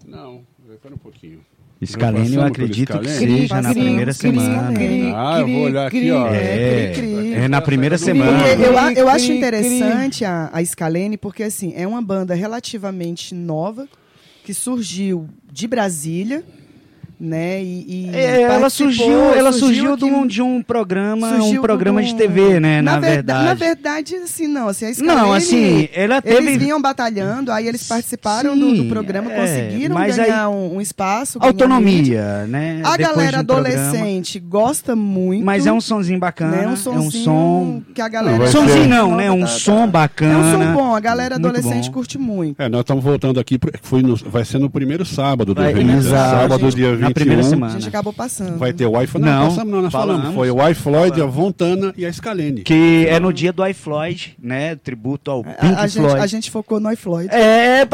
[0.07, 1.39] Não, espera um pouquinho.
[1.85, 4.73] Scalene, eu acredito que seja na primeira semana.
[5.15, 6.27] Ah, eu vou olhar aqui, ó.
[6.27, 7.33] É, cri.
[7.33, 8.37] é na primeira semana.
[8.43, 13.87] Porque eu, eu acho interessante a, a Scalene, porque assim, é uma banda relativamente nova,
[14.43, 16.43] que surgiu de Brasília,
[17.19, 17.61] né?
[17.61, 21.99] E, e é, ela surgiu, ela surgiu, surgiu de, um, de um programa, um programa
[21.99, 22.03] um...
[22.03, 22.81] de TV, né?
[22.81, 26.37] Na, na verdade, na verdade, assim não, assim, a não, assim, ela teve...
[26.37, 30.77] eles vinham batalhando, aí eles participaram Sim, do, do, programa, é, conseguiram ganhar aí, um,
[30.77, 32.81] um, espaço, autonomia, né?
[32.85, 34.65] A Depois galera um adolescente programa.
[34.67, 36.67] gosta muito, mas é um sonzinho bacana, né?
[36.67, 39.29] um sonzinho é um som que a galera, sonzinho não, né?
[39.29, 39.87] Um tá, som tá.
[39.87, 42.61] bacana, é um som bom, a galera adolescente curte muito.
[42.61, 46.69] É, nós estamos voltando aqui, foi no, vai ser no primeiro sábado do evento, sábado
[46.71, 47.73] dia 20 na primeira semana.
[47.73, 48.57] A gente acabou passando.
[48.57, 50.21] Vai ter o iFloyd Não, não passamos, não, nós falamos.
[50.21, 50.35] falamos.
[50.35, 52.61] Foi o iFloyd, a Vontana e a Scalene.
[52.61, 54.75] Que é no dia do iFloyd, né?
[54.75, 56.11] Tributo ao Pink a, a Floyd.
[56.11, 57.29] Gente, a gente focou no iFloyd.
[57.33, 57.87] É, é.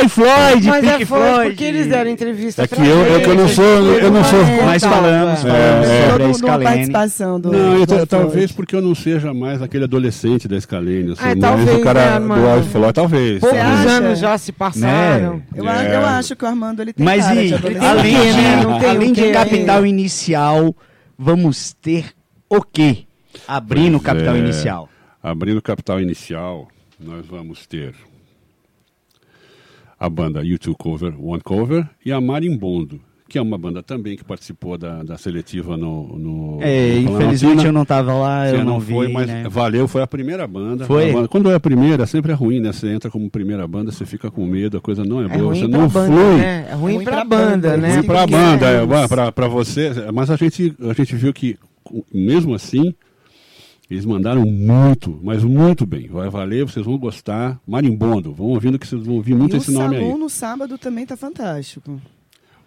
[0.00, 0.04] é.
[0.04, 1.50] iFloyd, Mas Pink é Floyd.
[1.50, 2.62] porque eles deram entrevista.
[2.62, 3.64] É que eu, é eu, eu não sou.
[3.64, 4.40] Eu não sou.
[4.64, 5.48] Mas falamos, tá.
[5.48, 6.10] falamos é, é.
[6.10, 7.40] sobre a Scalene.
[7.40, 11.12] Do, não, do talvez porque eu não seja mais aquele adolescente da Scalene.
[11.12, 11.40] Assim, é, né?
[11.40, 13.40] talvez, o cara né, do iFloyd, talvez.
[13.40, 14.54] Poucos anos já se né?
[14.58, 15.42] passaram.
[15.54, 15.96] Eu, é.
[15.96, 18.62] acho que o Armando ele tem mas e, além, quê, de, né?
[18.62, 19.90] Não tem além de capital aí.
[19.90, 20.76] inicial,
[21.18, 22.14] vamos ter
[22.48, 23.04] o quê?
[23.46, 24.38] Abrindo o capital é.
[24.38, 24.88] inicial.
[25.22, 27.94] Abrindo capital inicial, nós vamos ter
[29.98, 34.24] a banda YouTube Cover, One Cover e a Marimbondo, que é uma banda também que
[34.24, 38.58] participou da, da seletiva no, no É, no infelizmente eu não tava lá, Você eu
[38.58, 39.44] não, não vi, foi, mas né?
[39.48, 40.84] valeu, foi a primeira banda.
[40.84, 41.10] Foi?
[41.10, 42.72] A banda- Quando é a primeira, sempre é ruim, né?
[42.72, 45.54] Você entra como primeira banda, você fica com medo, a coisa não é É boa,
[45.54, 46.36] você não banda, flui.
[46.38, 46.66] né?
[46.70, 47.94] É ruim, ruim pra pra banda, banda, né?
[47.96, 48.82] Ruim pra Porque banda, é,
[49.26, 49.90] é pra você.
[50.12, 51.56] Mas a gente, a gente viu que,
[52.12, 52.92] mesmo assim,
[53.90, 56.08] eles mandaram muito, mas muito bem.
[56.08, 57.60] Vai valer, vocês vão gostar.
[57.66, 60.18] Marimbondo, vão ouvindo que vocês vão ouvir muito e esse o nome salão aí.
[60.18, 62.00] no sábado também tá fantástico.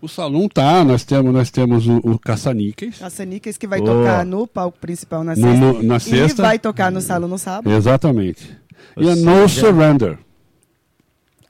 [0.04, 2.98] O salão tá, nós temos, nós temos o, o Caça-Níqueis.
[3.00, 3.86] Caça-Níqueis que vai Oh.
[3.86, 5.60] tocar no palco principal na No- sexta.
[5.60, 6.42] no- na sexta.
[6.42, 7.74] E vai tocar no salão no sábado.
[7.74, 8.50] Exatamente.
[8.98, 10.18] Ou e a No seja- Surrender.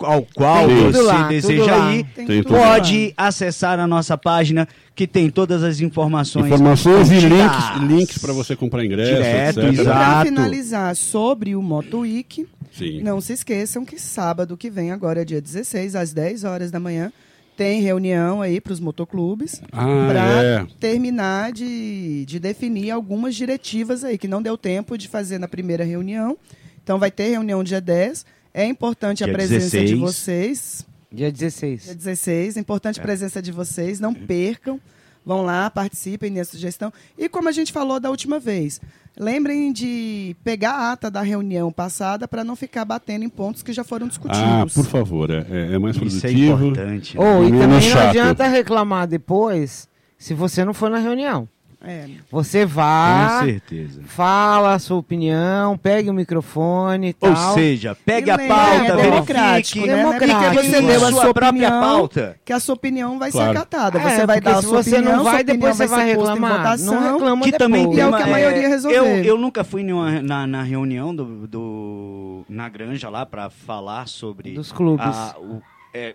[0.00, 5.30] ao qual Tem você lá, deseja ir, Tem pode acessar a nossa página que tem
[5.30, 6.46] todas as informações.
[6.46, 9.72] Informações e links, links para você comprar ingresso, Direto, etc.
[9.72, 9.98] E exato.
[9.98, 13.02] para finalizar sobre o Moto Week, Sim.
[13.02, 17.12] não se esqueçam que sábado que vem, agora dia 16, às 10 horas da manhã,
[17.56, 20.66] tem reunião aí para os motoclubes Ah, para é.
[20.78, 25.84] terminar de, de definir algumas diretivas aí, que não deu tempo de fazer na primeira
[25.84, 26.38] reunião.
[26.82, 28.24] Então vai ter reunião dia 10.
[28.52, 29.90] É importante a Dia presença 16.
[29.90, 30.86] de vocês.
[31.12, 31.94] Dia Dia 16.
[31.94, 34.80] 16, é importante a presença de vocês, não percam.
[35.26, 36.90] Vão lá, participem da sugestão.
[37.18, 38.80] E como a gente falou da última vez,
[39.18, 43.72] lembrem de pegar a ata da reunião passada para não ficar batendo em pontos que
[43.72, 44.40] já foram discutidos.
[44.42, 46.52] Ah, por favor, é, é- é mais Isso é produtivo.
[46.64, 47.18] importante.
[47.18, 47.22] né?
[47.24, 49.86] Oh, e também não adianta reclamar depois
[50.16, 51.46] se você não for na reunião.
[51.82, 52.06] É.
[52.30, 54.02] Você Com vai, certeza.
[54.04, 57.30] fala a sua opinião, pegue o microfone e tal.
[57.30, 59.92] Ou seja, pegue E a pauta, é democrático, verifique, né?
[59.92, 60.54] É democrático.
[60.54, 62.36] porque você deu a sua sua própria opinião, pauta.
[62.44, 63.52] que a sua opinião vai Claro.
[63.52, 63.98] ser acatada.
[63.98, 66.56] É, Você vai dar a se sua você opinião, não vai, depois você vai reclamar.
[66.58, 67.00] votação.
[67.00, 67.98] Não reclama que também depois.
[67.98, 69.04] E é o que a maioria é, resolveu.
[69.06, 74.06] Eu, eu nunca fui numa- na, na reunião do, do- na granja lá para falar
[74.06, 75.06] sobre Dos clubes.
[75.06, 75.62] A, o-
[75.94, 76.14] é,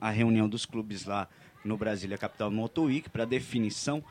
[0.00, 1.28] a reunião dos clubes lá
[1.62, 4.02] no Brasília Capital Motor Week para definição,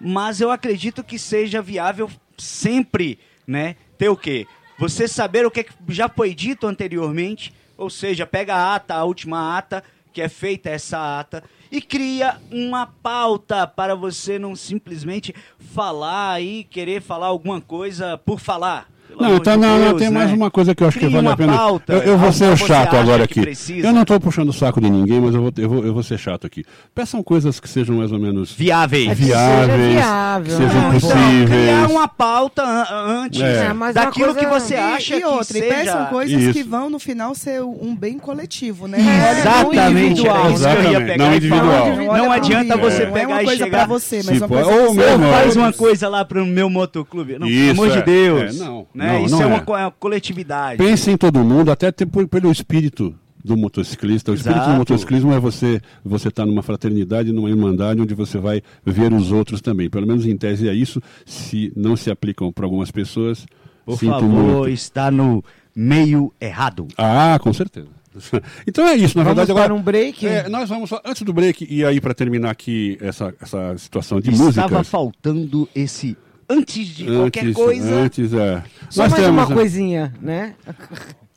[0.00, 3.76] mas eu acredito que seja viável sempre, né?
[3.98, 4.46] Ter o quê?
[4.78, 9.04] Você saber o que que já foi dito anteriormente, ou seja, pega a ata, a
[9.04, 9.82] última ata
[10.12, 16.64] que é feita essa ata e cria uma pauta para você não simplesmente falar e
[16.64, 18.88] querer falar alguma coisa por falar.
[19.18, 20.18] Não, então de não, não, Deus, tem né?
[20.18, 21.56] mais uma coisa que eu acho que Cria vale a pena.
[21.56, 23.40] pauta, eu, eu vou ser o que chato agora que aqui.
[23.40, 23.86] precisa.
[23.88, 26.02] Eu não estou puxando o saco de ninguém, mas eu vou, eu, vou, eu vou
[26.02, 26.64] ser chato aqui.
[26.94, 29.08] Peçam coisas que sejam mais ou menos Viáveis.
[29.10, 30.96] É que viáveis, seja viável, que sejam né?
[30.96, 31.48] Então, possíveis.
[31.50, 32.86] criar uma pauta an-
[33.24, 33.66] antes É.
[33.66, 35.74] É, daquilo coisa- que você E- acha e, que outra, e seja...
[35.74, 36.52] peçam coisas Isso.
[36.52, 38.98] que vão no final ser um bem coletivo, né?
[39.40, 41.86] Exatamente, Olha, era individual, que ia exatamente, não e individual.
[42.18, 43.78] Não adianta você não é pegar uma e coisa chegar...
[43.78, 44.96] pra você, mas Se uma coisa ou que
[45.36, 47.38] Faz uma coisa lá pro meu motoclube.
[47.38, 48.02] Não, Isso, pelo amor de é.
[48.02, 48.60] Deus.
[48.60, 49.18] É, não, né?
[49.18, 49.80] não, Isso não é uma é.
[49.82, 50.78] é uma coletividade.
[50.78, 54.32] Pense em todo mundo, até por- pelo espírito do motociclista.
[54.32, 54.72] O espírito Exato.
[54.72, 59.30] do motociclismo é você você estar numa fraternidade, numa irmandade onde você vai ver os
[59.30, 59.88] outros também.
[59.88, 61.00] Pelo menos em tese é isso.
[61.24, 63.46] Se não se aplicam para algumas pessoas,
[63.84, 64.68] Por sinto favor, muito.
[64.70, 65.44] está no
[65.74, 66.88] meio errado.
[66.98, 67.86] Ah, com certeza.
[68.66, 70.26] Então é isso, na Vamos verdade agora um break?
[70.26, 74.30] é, nós vamos antes do break e aí para terminar aqui essa, essa situação de
[74.30, 74.88] Estava músicas.
[74.88, 76.16] faltando esse
[76.48, 77.94] antes de qualquer Antes, coisa.
[77.94, 78.62] antes é.
[78.90, 80.54] Só Nós mais temos, uma né, coisinha, né?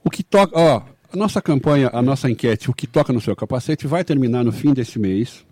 [0.04, 0.82] O que toca, ó,
[1.12, 4.52] a nossa campanha, a nossa enquete, o que toca no seu capacete, vai terminar no
[4.52, 5.46] fim deste mês.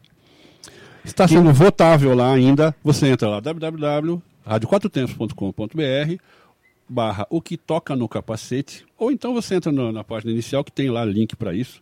[1.03, 2.75] Está sendo votável lá ainda.
[2.83, 6.15] Você entra lá www.radioquatrotempos.com.br
[6.89, 10.71] barra o que toca no capacete, ou então você entra no- na página inicial que
[10.71, 11.81] tem lá link para isso.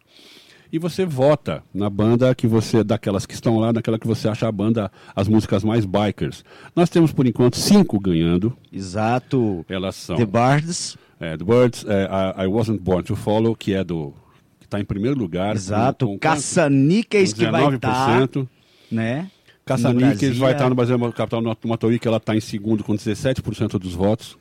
[0.72, 4.48] E você vota na banda que você, daquelas que estão lá, naquela que você acha
[4.48, 6.44] a banda, as músicas mais bikers.
[6.76, 8.56] Nós temos por enquanto cinco ganhando.
[8.74, 9.66] Exato.
[9.70, 10.98] Elas são The Bards.
[11.20, 12.10] é, The Birds, é,
[12.42, 14.14] I, I Wasn't Born to Follow, que é do.
[14.60, 15.56] que está em primeiro lugar.
[15.56, 16.06] Exato.
[16.08, 17.46] com- com Caça-níqueis quanto?
[17.46, 18.48] que vai estar, 19%.
[18.92, 19.30] né?
[19.66, 22.94] Caça-Níqueis No vai estar no Brasil Capital no Motorí, que ela está em segundo com
[22.96, 24.38] 17% dos votos,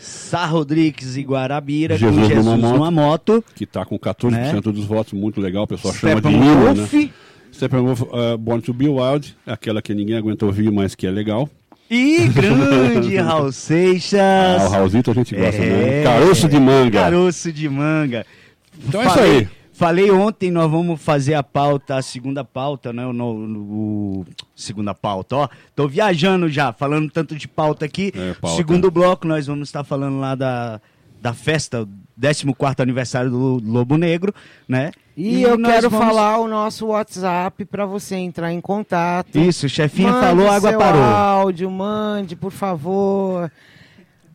[0.00, 2.74] Sá Rodrigues e Guarabira Jesus com numa Jesus moto.
[2.74, 3.44] numa moto.
[3.54, 7.10] que está com 14% dos votos, muito legal, o pessoal chama de hino, né?
[7.52, 11.48] Steppenwolf, uh, Born to Be Wild, aquela que ninguém aguenta ouvir, mas que é legal.
[11.90, 14.20] E grande Raul Seixas.
[14.20, 16.00] Ah, o Raulzito a gente gosta, né?
[16.00, 16.02] É.
[16.04, 17.00] Caroço de manga.
[17.00, 18.24] Caroço de manga.
[18.86, 19.48] Então é isso falei, aí.
[19.80, 23.06] Falei ontem, nós vamos fazer a pauta, a segunda pauta, né?
[23.06, 25.48] O, no- segunda pauta, ó.
[25.74, 28.12] Tô viajando já, falando tanto de pauta aqui.
[28.14, 28.58] É, pauta.
[28.58, 30.82] Segundo bloco, nós vamos estar falando lá da,
[31.18, 34.34] da festa, o 14 aniversário do Lobo Negro,
[34.68, 34.90] né?
[35.16, 39.38] E, eu nós quero vamos- falar o nosso WhatsApp para você entrar em contato.
[39.38, 41.02] Isso, o chefinho Mande falou, a água seu parou.
[41.02, 43.50] áudio, mande, por favor.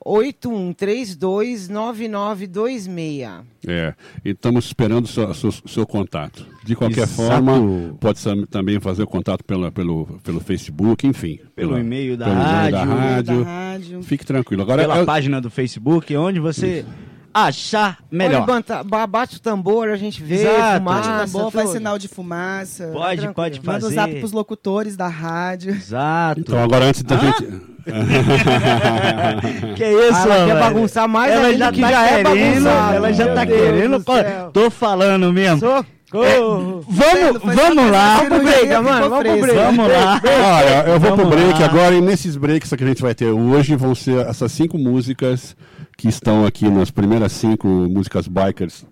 [2.07, 3.43] 61981329926.
[3.67, 3.95] É,
[4.25, 6.47] e estamos esperando o seu, seu, seu contato.
[6.64, 7.29] De qualquer Exato.
[7.29, 11.39] forma, pode também fazer o contato pela, pelo, pelo Facebook, enfim.
[11.55, 12.95] Pelo pela- e-mail da pelo e-mail da rádio.
[12.95, 13.45] rádio.
[13.45, 14.03] Da rádio.
[14.03, 14.62] Fique tranquilo.
[14.62, 16.85] Agora, Pela eu- página do Facebook, onde você
[17.33, 18.47] achar melhor.
[18.49, 20.79] Olha, bate o tambor, a gente vê, Exato.
[20.79, 22.89] fumaça, bom, faz sinal de fumaça.
[22.93, 23.35] Pode, tranquilo.
[23.35, 23.87] pode Manda fazer.
[23.87, 25.71] o zap pros locutores da rádio.
[25.73, 26.41] Exato.
[26.41, 27.21] então, agora antes da Hã?
[27.33, 27.76] gente.
[29.76, 32.64] Que isso, Ah, ela quer bagunçar mais ela ainda já que tá já é querendo,
[32.64, 32.95] bagunçado.
[32.97, 34.05] Ela já Meu tá Deus querendo.
[34.53, 35.59] Tô falando mesmo.
[35.61, 36.84] Socorro!
[36.89, 38.16] Vamos, só vamos fazer lá.
[38.16, 39.57] Vamos pro break, mano, vamos pro break.
[39.59, 40.20] Vamos lá.
[40.24, 41.66] Olha, eu vou pro Vamos break lá.
[41.66, 45.57] agora e nesses breaks que a gente vai ter hoje vão ser essas cinco músicas
[45.97, 48.84] que estão aqui nas primeiras cinco músicas bikers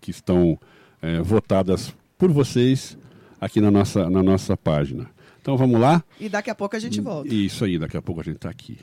[0.00, 0.58] que estão
[1.02, 2.96] é, votadas por vocês
[3.40, 5.06] aqui na nossa, na nossa página.
[5.44, 6.02] Então vamos lá?
[6.18, 7.28] E daqui a pouco a gente volta.
[7.28, 8.78] Isso aí, daqui a pouco a gente tá aqui.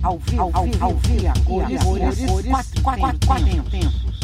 [0.00, 4.20] Ao vivo, ao vivo, ao vivo, cores, cores, cores, quatro, quatro, quatro tempos.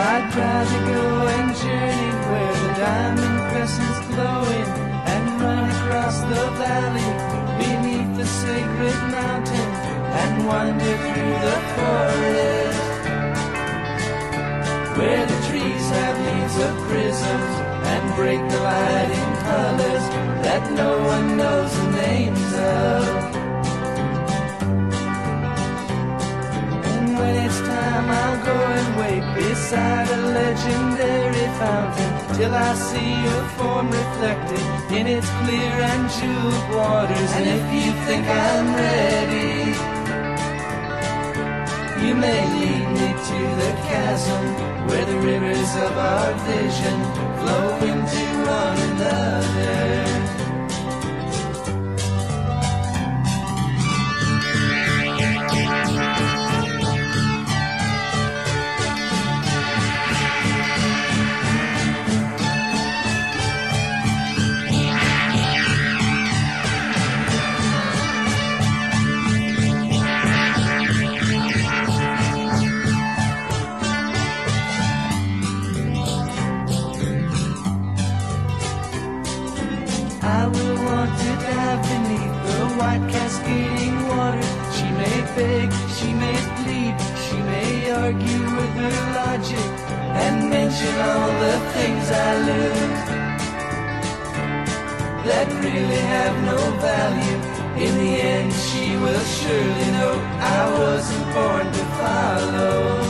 [0.00, 4.47] I'd rather go and journey where the diamond crescent's glowing
[10.48, 12.82] wander through the forest
[14.96, 17.54] where the trees have leaves of prisms
[17.92, 20.04] and break the light in colors
[20.46, 23.04] that no one knows the names of.
[26.92, 33.12] And when it's time, I'll go and wait beside a legendary fountain till I see
[33.26, 34.64] your form reflected
[34.98, 37.30] in its clear and jeweled waters.
[37.36, 39.97] And if you think I'm ready,
[42.08, 44.42] you may lead me to the chasm
[44.88, 46.96] where the rivers of our vision
[47.38, 50.17] flow into one another.
[89.20, 89.70] logic
[90.22, 93.18] and mention all the things I lose
[95.28, 97.38] that really have no value.
[97.84, 103.07] In the end, she will surely know I wasn't born to follow.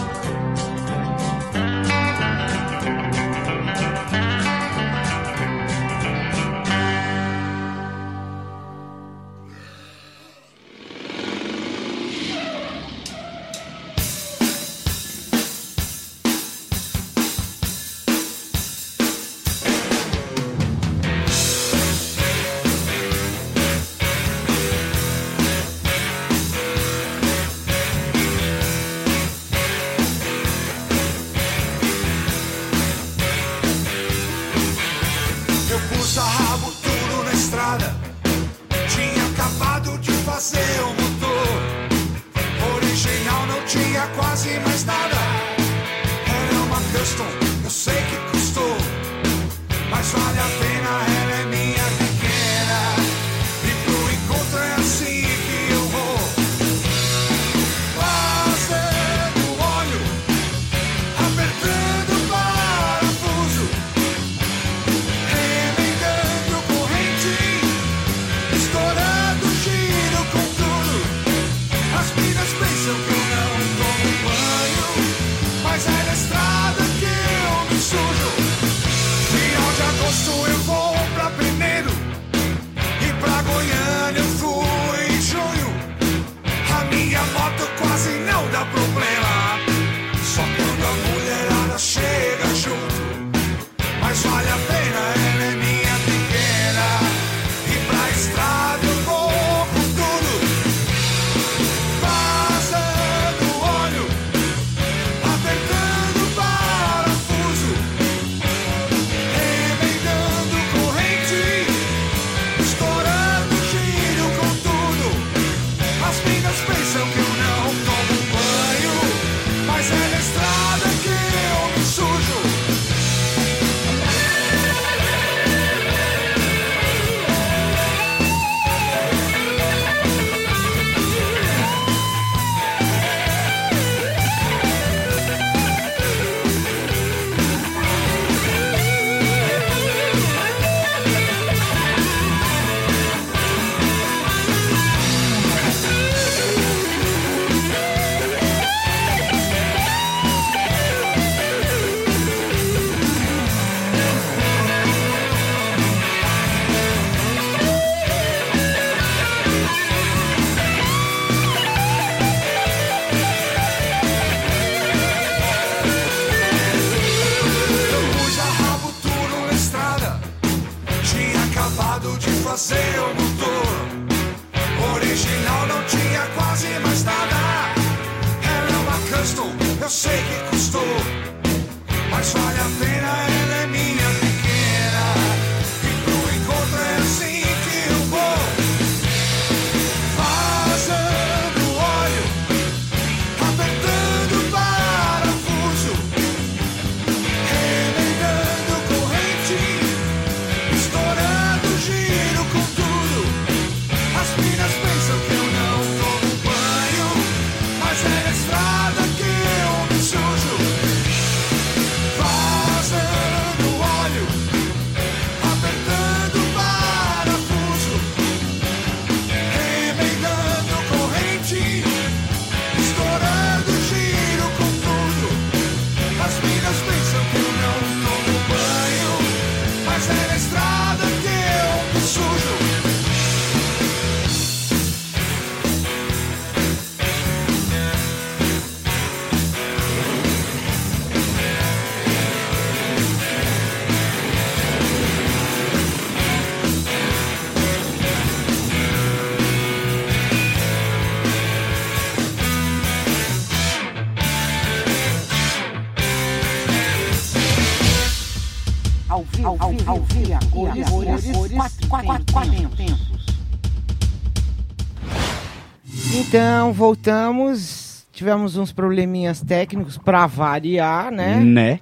[266.29, 268.07] Então, voltamos.
[268.13, 271.37] Tivemos uns probleminhas técnicos para variar, né?
[271.41, 271.81] Né?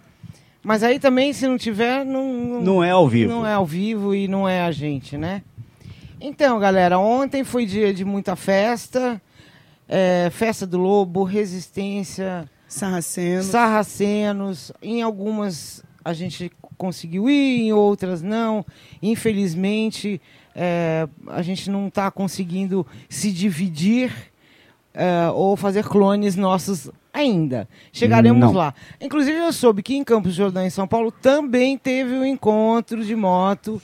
[0.62, 3.32] Mas aí também, se não tiver, não, não, não é ao vivo.
[3.32, 5.42] Não é ao vivo e não é a gente, né?
[6.20, 9.20] Então, galera, ontem foi dia de muita festa.
[9.88, 12.48] É, festa do Lobo, Resistência.
[12.68, 13.46] Sarracenos.
[13.46, 14.72] Sarracenos.
[14.80, 18.64] Em algumas a gente conseguiu ir, em outras não.
[19.02, 20.20] Infelizmente,
[20.54, 24.12] é, a gente não está conseguindo se dividir
[24.96, 27.68] é, ou fazer clones nossos ainda.
[27.92, 28.52] Chegaremos Não.
[28.52, 28.74] lá.
[29.00, 33.04] Inclusive, eu soube que em Campos do Jordão, em São Paulo, também teve um encontro
[33.04, 33.80] de moto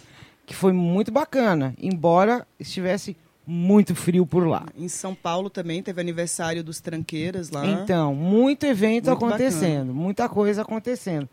[0.46, 4.64] que foi muito bacana, embora estivesse muito frio por lá.
[4.76, 7.66] Em São Paulo também teve aniversário dos Tranqueiras lá.
[7.66, 11.28] Então, muito evento Muito acontecendo, muita coisa acontecendo.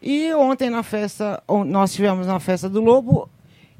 [0.00, 3.28] E ontem na festa, nós tivemos na festa do Lobo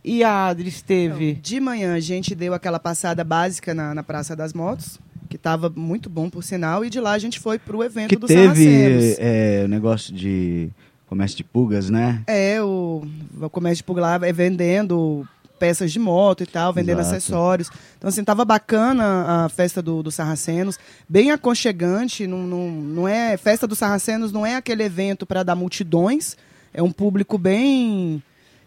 [0.05, 1.35] e a Adri esteve.
[1.35, 5.01] De manhã a gente deu aquela passada básica na, na Praça das Motos,
[5.33, 8.17] que estava muito bom por sinal, e de lá a gente foi pro evento Que
[8.17, 10.69] do teve é, o negócio de
[11.07, 12.23] comércio de pulgas, né?
[12.27, 13.03] É, o,
[13.41, 15.27] o comércio por lá é vendendo
[15.59, 17.17] peças de moto e tal, vendendo Exato.
[17.17, 17.71] acessórios.
[17.97, 20.79] Então, assim, tava bacana a festa do, do Sarracenos,
[21.09, 23.37] bem aconchegante, não, não, não é...
[23.39, 26.37] Festa do Sarracenos não é aquele evento para dar multidões,
[26.75, 28.23] é um público bem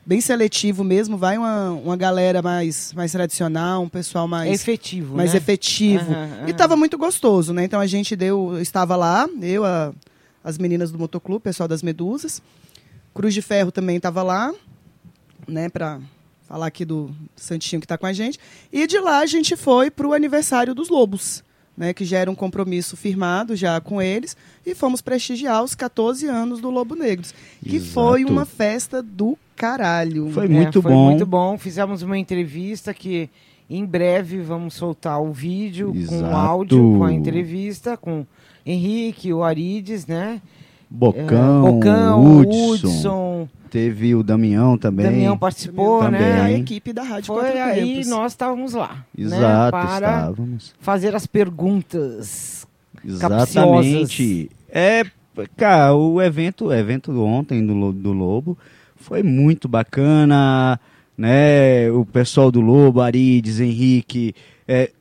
[0.05, 5.31] bem seletivo mesmo, vai uma, uma galera mais, mais tradicional, um pessoal mais efetivo, mais
[5.31, 5.37] né?
[5.37, 6.11] efetivo.
[6.11, 6.49] Aham, E aham.
[6.49, 7.63] estava muito gostoso, né?
[7.63, 9.93] Então a gente deu, eu estava lá, eu, a-
[10.43, 12.41] as meninas do motoclube, pessoal das Medusas.
[13.13, 14.53] Cruz de Ferro também estava lá,
[15.47, 15.99] né, para
[16.47, 18.37] falar aqui do Santinho que está com a gente.
[18.71, 21.43] E de lá a gente foi para o aniversário dos Lobos,
[21.75, 26.27] né, que já era um compromisso firmado já com eles, e fomos prestigiar os 14
[26.27, 27.33] anos do Lobo Negros,
[27.63, 27.91] que Exato.
[27.93, 30.29] foi uma festa do caralho.
[30.31, 31.05] Foi É, muito foi bom.
[31.05, 31.57] muito bom.
[31.57, 33.29] Fizemos uma entrevista que
[33.69, 36.35] em breve vamos soltar o vídeo com o Exato.
[36.35, 38.25] áudio, com a entrevista, com
[38.65, 40.41] Henrique, o Arides, né?
[40.89, 45.05] Bocão, É, Bocão, Hudson, Hudson, teve o Damião também.
[45.07, 46.21] Damião participou, Também.
[46.21, 46.41] né?
[46.41, 48.07] a equipe da Rádio Foi Quatro aí Tempos.
[48.07, 49.25] nós estávamos lá, né?
[49.25, 50.73] Exato, Para estávamos.
[50.79, 52.67] fazer as perguntas.
[53.03, 54.49] Exatamente.
[54.69, 55.03] É,
[55.57, 58.57] cara, o evento, o evento ontem do, do Lobo
[59.05, 60.79] foi muito bacana,
[61.15, 61.91] né?
[61.91, 64.33] O pessoal do Lobo, Arides, Henrique,
[64.67, 64.91] é,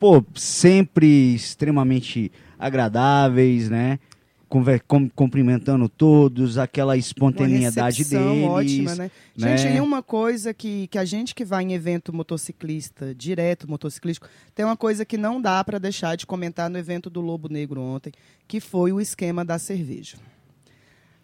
[0.00, 4.00] pô, sempre extremamente agradáveis, né?
[4.48, 8.44] Conver- com- cumprimentando todos, aquela espontaneidade deles.
[8.48, 9.10] ótima, né?
[9.36, 9.56] né?
[9.56, 14.28] Gente, e uma coisa que, que a gente que vai em evento motociclista, direto motociclístico,
[14.56, 17.80] tem uma coisa que não dá para deixar de comentar no evento do Lobo Negro
[17.80, 18.12] ontem,
[18.48, 20.16] que foi o esquema da cerveja.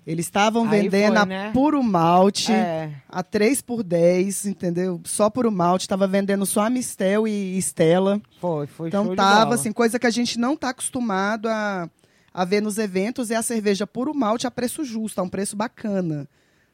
[0.07, 1.51] Eles estavam vendendo foi, a né?
[1.53, 5.01] puro malte É, a 3 por 10, entendeu?
[5.05, 8.21] Só puro malte, estava vendendo só a Mistel e Estela.
[8.41, 9.55] foi, foi show Então de tava bola.
[9.55, 11.89] assim, coisa que a gente não tá acostumado a,
[12.35, 15.55] a ver nos eventos é a cerveja puro malte a preço justo, a um preço
[15.57, 16.29] bacana.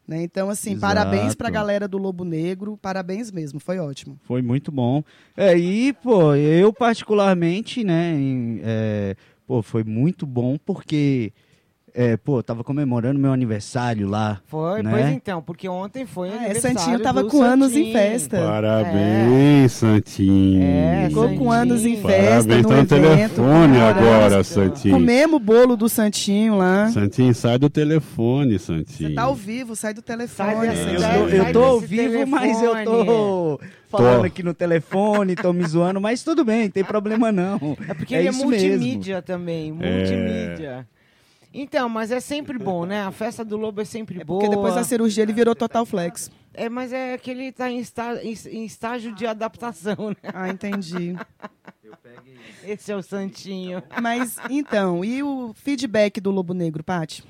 [0.06, 0.22] Né?
[0.22, 0.80] Então, assim, Exato.
[0.94, 4.18] parabéns pra galera do Lobo Negro, parabéns mesmo, foi ótimo.
[4.24, 5.04] Foi muito bom.
[5.36, 9.14] É, e, pô, eu particularmente, né, em- é,
[9.46, 11.30] pô, foi muito bom porque,
[11.94, 14.40] é, pô, tava comemorando meu aniversário lá.
[14.46, 14.90] Foi, né?
[14.90, 17.92] pois então, porque ontem foi Ah, é, aniversário Santinho tava do com anos em Santinho.
[17.92, 18.36] festa.
[18.38, 20.62] Parabéns, Santinho.
[20.62, 22.06] É, Ficou com anos em Santinho.
[22.06, 22.88] festa, Parabéns, no tá no evento.
[23.34, 24.00] telefone Caraca.
[24.00, 24.94] agora, Santinho.
[24.94, 26.88] Comemos o bolo do Santinho lá.
[26.88, 29.08] Santinho, sai do telefone, Santinho.
[29.10, 30.28] Você tá ao vivo, sai do telefone.
[30.54, 31.00] Sai dessa- Eu, Santinho.
[31.00, 33.58] sai- tô- eu tô ao vivo, mas eu tô telefone.
[33.88, 34.26] falando Tô.
[34.26, 37.76] aqui no telefone, tô me zoando, mas tudo bem, não tem problema não.
[37.88, 38.68] É porque É ele é isso mesmo.
[38.78, 40.86] multimídia também, multimídia.
[41.52, 43.02] Então, mas é sempre bom, né?
[43.02, 44.40] A festa do Lobo é sempre É boa.
[44.40, 46.30] porque depois da cirurgia ele virou Total Flex.
[46.52, 50.30] É, mas é que ele tá em, está- em- em estágio de adaptação, né?
[50.34, 51.16] Ah, entendi.
[52.64, 53.82] Esse é o Santinho.
[54.02, 57.24] Mas, então, e o feedback do Lobo Negro, Paty?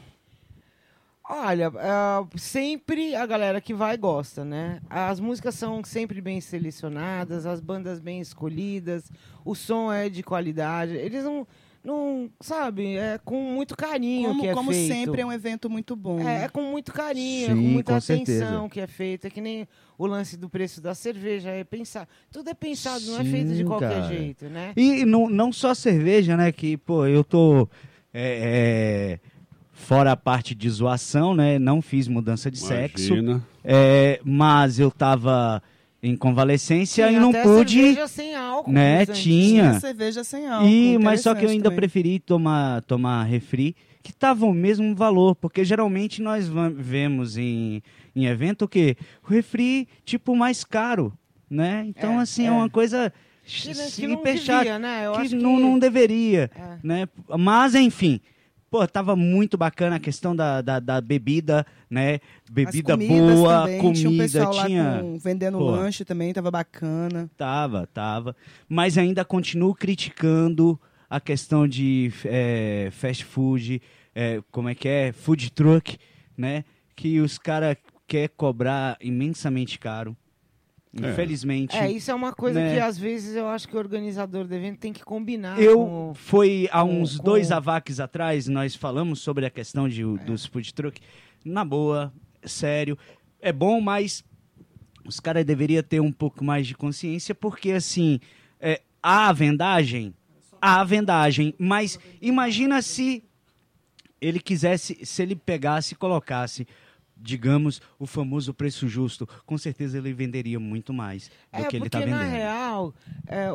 [1.31, 4.81] Olha, ah, sempre a galera que vai gosta, né?
[4.89, 9.13] As músicas são sempre bem selecionadas, as bandas bem escolhidas,
[9.45, 10.95] o som é de qualidade.
[10.97, 11.47] Eles não,
[11.89, 14.93] não sabe, é com muito carinho Como, que é como feito.
[14.93, 16.21] sempre, é um evento muito bom.
[16.21, 18.69] É, é com muito carinho, é Sim, com muita com atenção certeza.
[18.71, 19.27] que é feito.
[19.27, 19.67] É que nem
[19.97, 22.07] o lance do preço da cerveja, é pensar.
[22.31, 24.09] Tudo é pensado, não é feito de Sim, qualquer cara.
[24.09, 24.75] jeito, né?
[24.77, 26.53] E não, não só cerveja, né?
[26.53, 27.67] Que, pô, eu tô.
[28.13, 29.31] é, é,
[29.73, 31.59] fora a parte de zoação, né?
[31.59, 33.15] Não fiz mudança de sexo.
[33.15, 33.43] Imagina.
[33.65, 35.63] é, mas eu tava
[36.03, 37.75] em convalescência Tinha e não pude.
[37.75, 39.15] cerveja sem álcool, né, Santinho.
[39.49, 39.63] tinha.
[39.71, 40.69] Tinha cerveja sem álcool.
[40.69, 41.77] E, mas só que eu ainda também.
[41.79, 47.83] preferi tomar, tomar refri, que tava o mesmo valor, porque geralmente nós vemos em,
[48.15, 48.97] em evento o quê?
[49.29, 51.13] O refri, tipo, mais caro,
[51.51, 51.85] né?
[51.89, 52.51] Então, É, assim, é, é.
[52.53, 53.13] uma coisa
[53.45, 55.11] Que, que não hiper devia, né?
[55.13, 55.63] Que acho não, que...
[55.63, 56.79] não deveria, É.
[56.83, 57.09] né?
[57.39, 58.21] Mas, enfim,
[58.71, 62.21] pô, tava muito bacana a questão da, da, da bebida, né?
[62.51, 64.99] Bebida boa, também, tinha um comida, pessoal lá tinha...
[65.03, 65.71] com- vendendo Pô.
[65.71, 67.31] lanche também, tava bacana.
[67.37, 68.37] Tava, tava.
[68.69, 73.81] Mas ainda continuo criticando a questão de é, fast food,
[74.15, 75.13] é, como é que é?
[75.13, 75.99] Food truck,
[76.37, 76.65] né?
[76.95, 80.17] Que os caras querem cobrar imensamente caro.
[81.03, 81.11] É.
[81.11, 81.77] Infelizmente.
[81.77, 82.75] É, isso é uma coisa né?
[82.75, 86.13] que às vezes eu acho que o organizador do evento tem que combinar Eu com...
[86.15, 90.47] foi há com- uns com- dois avaques atrás, nós falamos sobre a questão de, dos
[90.47, 91.01] food truck.
[91.45, 92.13] Na boa,
[92.43, 92.97] sério,
[93.41, 94.25] é bom, mas
[95.05, 98.19] os caras deveriam ter um pouco mais de consciência, porque assim,
[98.61, 100.15] é, há a vendagem,
[100.61, 103.23] há a vendagem, mas imagina se
[104.21, 106.67] ele quisesse, se ele pegasse e colocasse,
[107.21, 111.85] digamos, o famoso preço justo, com certeza ele venderia muito mais do É, que ele
[111.85, 112.19] porque está vendendo.
[112.19, 112.95] na real
[113.27, 113.49] é,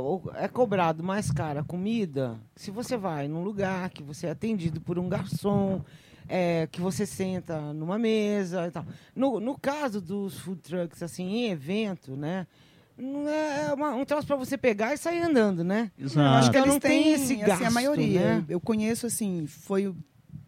[0.44, 4.82] é cobrado mais cara a comida se você vai num lugar que você é atendido
[4.82, 5.82] por um garçom,
[6.28, 8.86] é, que você senta numa mesa e tal.
[9.16, 12.46] No, no caso dos food trucks, assim, em evento, né?
[12.98, 15.92] Não é é uma- um troço pra você pegar e sair andando, né?
[15.98, 16.20] Exato.
[16.20, 18.20] Eu acho que Então eles não tem têm, esse assim, gasto, a maioria.
[18.38, 18.46] né?
[18.48, 19.94] Eu conheço, assim, foi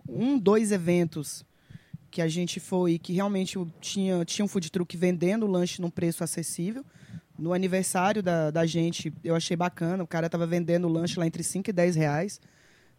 [0.08, 1.44] um, dois eventos
[2.16, 6.24] que a gente foi, que realmente tinha, tinha um food truck vendendo lanche num preço
[6.24, 6.82] acessível.
[7.38, 10.02] No aniversário da, da gente, eu achei bacana.
[10.02, 12.40] O cara tava vendendo lanche lá entre 5 e 10 reais.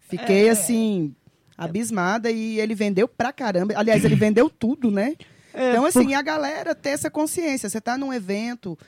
[0.00, 0.50] Fiquei, É.
[0.50, 1.14] assim,
[1.56, 3.72] abismada e ele vendeu pra caramba.
[3.74, 5.14] Aliás, ele vendeu tudo, né?
[5.54, 7.70] É, então, por- assim, a galera ter essa consciência.
[7.70, 8.78] Você tá num evento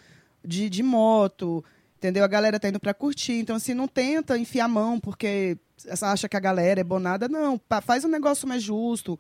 [0.45, 1.65] de, de moto,
[1.97, 2.23] entendeu?
[2.23, 3.33] A galera tá indo pra curtir.
[3.41, 5.57] Então, assim, não tenta enfiar a mão porque
[6.03, 7.29] acha que a galera é bonada.
[7.29, 9.19] Não, faz um negócio mais justo.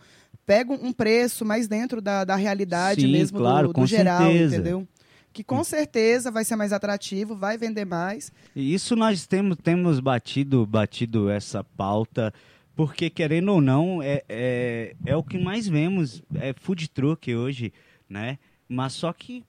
[0.48, 4.22] Pega um preço mais dentro da, da realidade Sim, mesmo claro, do, com do geral,
[4.32, 4.54] certeza.
[4.54, 4.88] entendeu?
[5.30, 8.32] Que com certeza vai ser mais atrativo, vai vender mais.
[8.56, 12.32] E Isso nós temos, temos batido, batido essa pauta,
[12.74, 17.70] porque querendo ou não, é, é, é o que mais vemos, é food truck hoje,
[18.08, 18.38] né?
[18.66, 19.44] Mas só que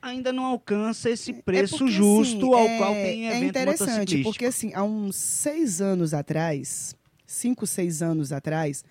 [0.00, 4.46] ainda não alcança esse preço É porque, ao assim, qual é- tem É interessante, porque
[4.46, 6.96] assim, há uns seis anos atrás,
[7.26, 8.82] cinco, seis anos atrás,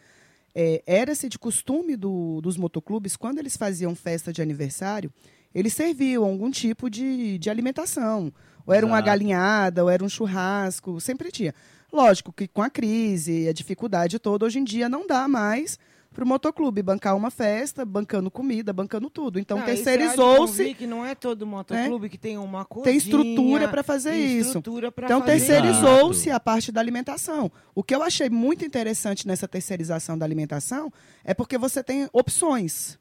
[0.55, 5.11] é, era-se de costume do- dos motoclubes, quando eles faziam festa de aniversário,
[5.53, 8.31] eles serviam algum tipo de, de alimentação.
[8.65, 9.05] Ou era uma Exato.
[9.07, 11.53] galinhada, ou era um churrasco, sempre tinha.
[11.91, 15.77] Lógico que com a crise, a dificuldade toda, hoje em dia não dá mais
[16.13, 19.39] para o motoclube bancar uma festa, bancando comida, bancando tudo.
[19.39, 24.11] Então terceirizou-se que não é todo motoclube que tem uma cozinha, tem estrutura para fazer
[24.11, 24.61] tem isso.
[24.93, 27.51] pra Então terceirizou-se a parte da alimentação.
[27.75, 30.91] O que eu achei muito interessante nessa terceirização da alimentação
[31.23, 32.97] é porque você tem opções.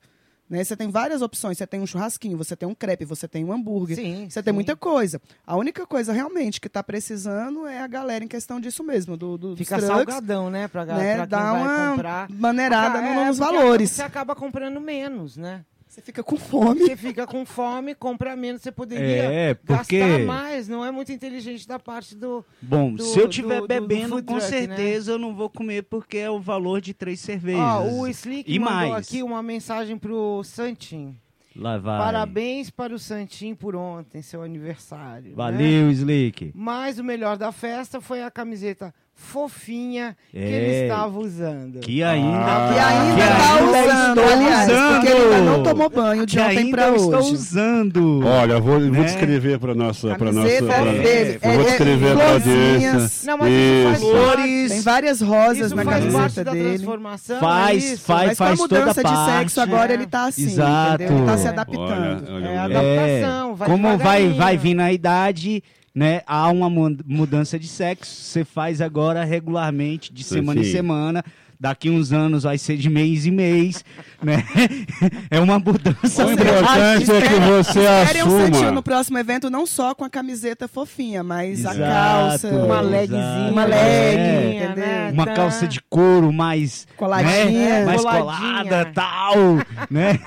[0.52, 0.62] Né?
[0.62, 1.56] Você tem várias opções.
[1.56, 3.96] Você tem um churrasquinho, você tem um crepe, você tem um hambúrguer.
[3.96, 4.54] Sim, Você tem sim.
[4.54, 5.18] muita coisa.
[5.46, 9.38] A única coisa realmente que está precisando é a galera em questão disso mesmo, do,
[9.38, 10.68] do, Fica trucks, salgadão, né?
[10.68, 11.14] Pra, ga- né?
[11.16, 12.28] pra quem Dá vai uma comprar.
[12.30, 13.90] maneirada Ah, é, nos valores.
[13.92, 15.64] Você acaba comprando menos, né?
[15.92, 16.80] Você fica com fome.
[16.86, 18.62] Você fica com fome, compra menos.
[18.62, 20.66] Você poderia É, porque- gastar mais.
[20.66, 22.42] Não é muito inteligente da parte do...
[22.62, 24.48] Bom, do- se eu estiver do- do bebendo, com truck, né?
[24.48, 27.60] certeza eu não vou comer porque é o valor de três cervejas.
[27.60, 29.06] Ó, o Slick E mandou mais.
[29.06, 31.14] aqui uma mensagem pro Santim.
[31.54, 31.98] Lá vai.
[31.98, 35.28] Parabéns para o Santim por ontem, seu aniversário.
[35.28, 35.36] né?
[35.36, 36.50] Valeu, Slick.
[36.54, 40.42] Mas o melhor da festa foi a camiseta fofinha que É.
[40.42, 41.78] ele estava usando.
[41.80, 42.38] Que ainda,
[42.72, 44.92] Que ainda que está ainda usando, estou aliás, usando.
[44.94, 47.32] porque ele ainda não tomou banho de que ontem para estou hoje.
[47.34, 48.26] usando.
[48.26, 49.04] Olha, vou, vou Né?
[49.04, 53.26] descrever para nossa, para nossa, Camiseta pra- vou É, é, descrever para audiência.
[53.26, 54.10] Não, mas isso faz Isso.
[54.10, 54.72] Flores.
[54.72, 56.68] Tem várias rosas Isso na faz parte camiseta da dele.
[56.74, 57.40] transformação.
[57.40, 58.02] Faz, é isso?
[58.04, 58.26] faz.
[58.28, 59.38] Mas com a toda mudança de parte.
[59.38, 59.94] sexo agora É.
[59.94, 60.94] ele tá assim, Exato.
[61.02, 61.16] entendeu?
[61.18, 61.48] Ele tá se É.
[61.50, 61.82] adaptando.
[62.28, 62.62] Olha, olha, É, olha.
[62.64, 65.62] adaptação, vai como vai, vai vir na idade,
[65.94, 66.22] né?
[66.26, 68.14] Há uma mu- mudança de sexo.
[68.14, 70.72] Você faz agora regularmente, de Sim, semana em sim.
[70.72, 71.24] semana.
[71.60, 73.84] Daqui uns anos vai ser de mês em mês,
[74.20, 74.42] né?
[75.30, 76.26] É uma mudança.
[76.26, 77.80] O importante é que você
[78.24, 78.70] um santinho assuma.
[78.72, 82.88] no próximo evento, não só com a camiseta fofinha, mas a Exato, calça, Uma Exato.
[82.88, 83.52] legzinha.
[83.52, 83.78] Uma leg,
[84.18, 84.64] É.
[84.64, 85.12] entendeu?
[85.12, 87.30] uma calça de couro mais Coladinha.
[87.80, 87.84] né?
[87.84, 88.28] mais Coladinha.
[88.28, 89.34] colada tal
[89.90, 90.18] né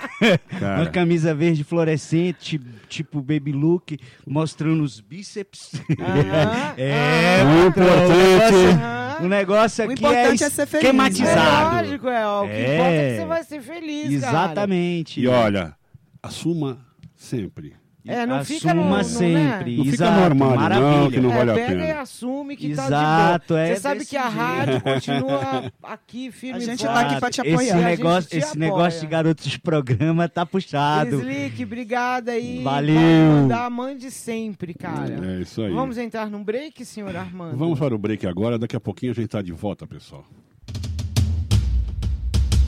[0.60, 0.82] Cara.
[0.84, 8.56] uma camisa verde fluorescente tipo baby look mostrando os bíceps Aham, é O patrão, importante-
[8.82, 9.18] aham.
[9.22, 12.28] o negócio aqui é é ser feliz, É esquematizado lógico, é.
[12.28, 12.74] O que É.
[12.76, 14.32] importa é que você vai ser feliz, cara.
[14.32, 15.76] exatamente E olha,
[16.22, 16.80] assuma
[17.16, 17.74] sempre.
[18.08, 19.04] É, não Assuma fica no- no- né?
[19.04, 21.86] sempre Não fica exato, no armário, não, maravilha que não É, vale a pega pena.
[21.86, 23.60] e assume que tá Exato, de boa.
[23.62, 26.94] é Você sabe que a rádio continua aqui firme A e gente forte.
[26.94, 27.74] tá aqui pra te esse apoiar.
[27.76, 28.60] A gente negócio te esse apoia.
[28.66, 32.62] negócio de garotos de programa tá puxado Slick, obrigada aí.
[32.64, 32.96] Valeu.
[33.32, 35.20] Mandar, mande sempre, cara.
[35.38, 35.74] É isso aí.
[35.74, 37.58] Vamos entrar num break, senhor Armando?
[37.58, 40.24] Vamos para o break agora, daqui a pouquinho a gente tá de volta, pessoal.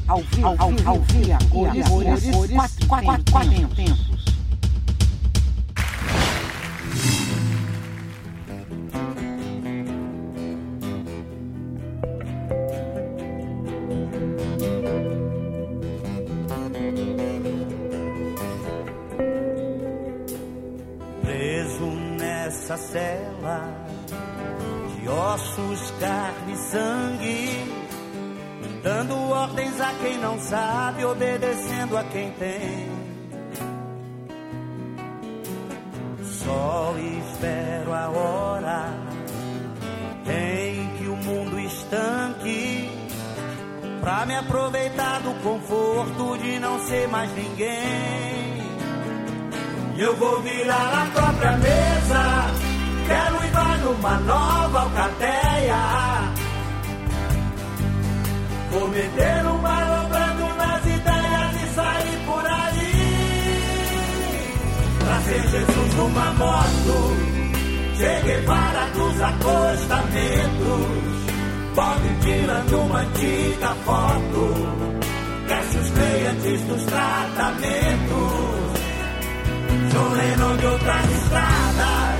[0.07, 4.36] Ao vivo, ao vivo, ao vivo, a cores, cores, cores, quatro, quatro, quatro tempos.
[22.57, 23.85] Nessa cela
[24.95, 27.73] de ossos, carne e sangue,
[28.81, 32.89] dando ordens a quem não sabe, obedecendo a quem tem.
[36.23, 38.93] Só espero a hora
[40.25, 42.89] em que o mundo estanque
[44.01, 48.56] pra me aproveitar do conforto de não ser mais ninguém.
[49.99, 52.53] Eu vou virar a própria mesa,
[53.07, 53.51] quero ir
[53.83, 55.75] numa nova alcateia.
[58.69, 62.91] Vou meter um malobrando nas ideias e sair por aí.
[64.99, 67.17] Pra ser Jesus numa moto,
[67.97, 71.07] cheguei para dos acostamentos.
[71.73, 74.53] Bob Dylan numa antiga foto,
[75.47, 78.66] Cassius Clay antes dos tratamentos.
[79.91, 82.19] John Lennon de outras estradas,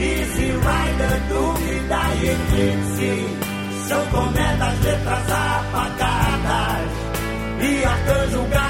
[0.00, 3.12] Easy Rider, dúvida e eclipse.
[3.88, 6.90] São Tomé das letras apagadas
[7.60, 8.63] e Arcanjo Gabriel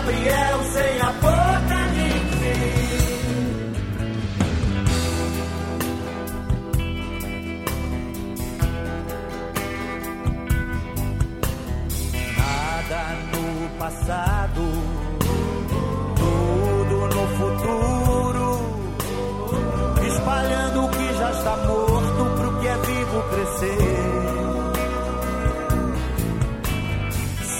[21.44, 23.76] está morto pro que é vivo crescer.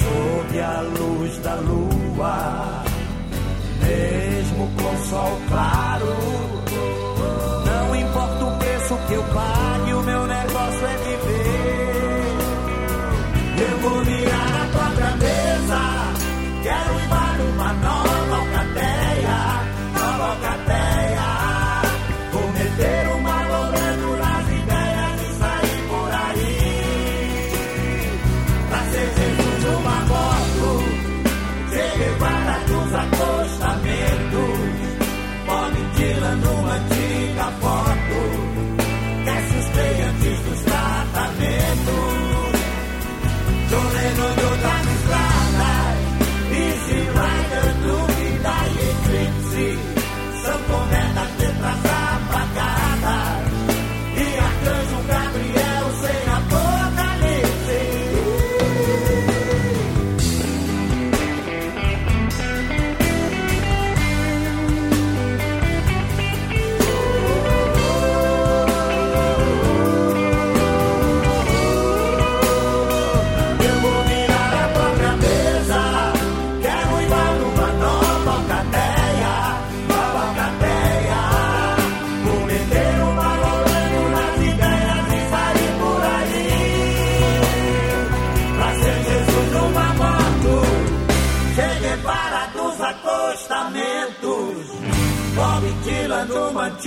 [0.00, 2.82] Sob a luz da lua,
[3.82, 6.33] mesmo com sol claro,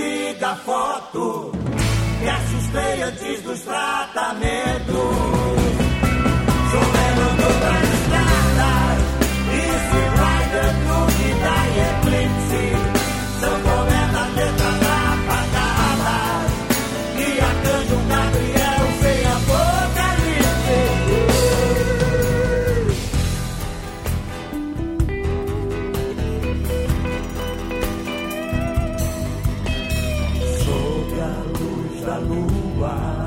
[0.08, 1.52] antiga foto.
[2.22, 5.27] Me assustei antes dos tratamentos.
[32.96, 33.27] Lua.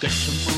[0.00, 0.49] 干什么？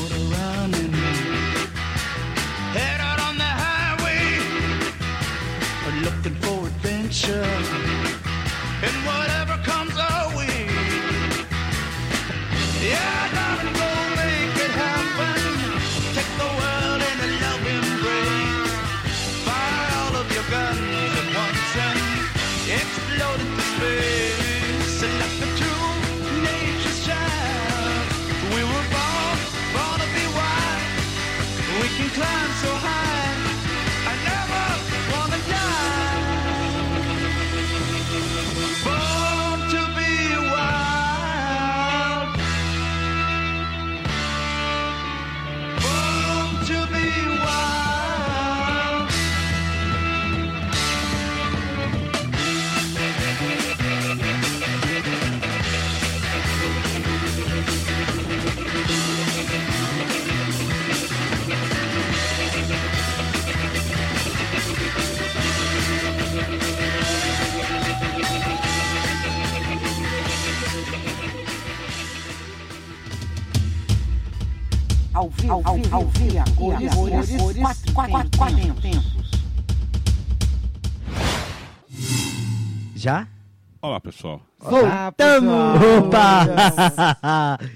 [84.13, 84.41] Pessoal.
[84.59, 85.81] Voltamos!
[85.99, 87.59] Opa!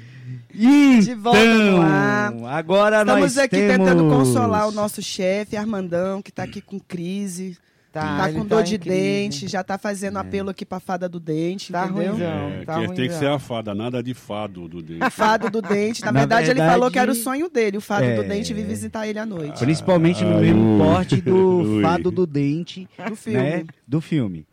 [0.57, 2.33] De volta no ar.
[2.33, 3.77] Então, agora Estamos nós aqui temos...
[3.77, 7.55] tentando consolar o nosso chefe, Armandão, que tá aqui com crise.
[7.93, 11.19] Tá, ele com dor tá de dente, já tá fazendo apelo aqui pra fada do
[11.19, 12.09] dente, Tá entendeu?
[12.11, 12.27] ruimzão.
[12.27, 15.09] É, Não, que tá tem que ser a fada, nada de fado do dente.
[15.09, 16.01] Fado do dente.
[16.03, 18.15] Na, Na verdade, ele falou que era o verdade, sonho dele, o fado é.
[18.15, 19.59] do dente, vir visitar ele à noite.
[19.59, 21.35] Principalmente no Ai, mesmo porte do
[21.77, 21.81] Ui.
[21.83, 23.39] fado do dente, Do filme.
[23.39, 23.65] né?
[23.87, 24.45] Do filme.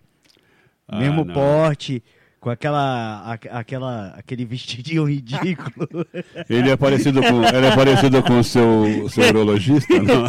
[0.94, 1.34] Ah, mesmo não.
[1.34, 2.02] porte,
[2.40, 5.88] com aquela, a- aquela, aquele vestidinho ridículo.
[6.50, 10.24] Ele é parecido com, ele é parecido com o seu, seu urologista, não?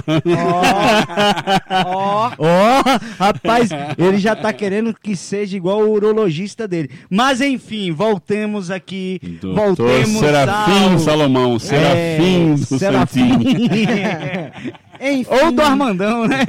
[1.86, 2.84] Ó, Ó,
[3.20, 6.90] rapaz, ele já tá querendo que seja igual o urologista dele.
[7.10, 9.20] Mas enfim, voltemos aqui.
[9.42, 11.00] Doutor voltemos Serafim ao...
[11.00, 13.30] Salomão, Serafim É, do Serafim.
[15.00, 16.46] Enfim, Ou do Armandão, né?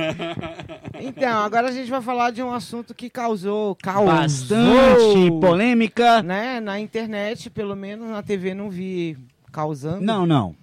[1.01, 4.07] então, agora a gente vai falar de um assunto que causou caos.
[4.07, 6.23] Bastante polêmica.
[6.23, 6.61] Né?
[6.61, 9.17] Na internet, pelo menos na TV não vi
[9.53, 10.01] causando.
[10.03, 10.55] Não, não.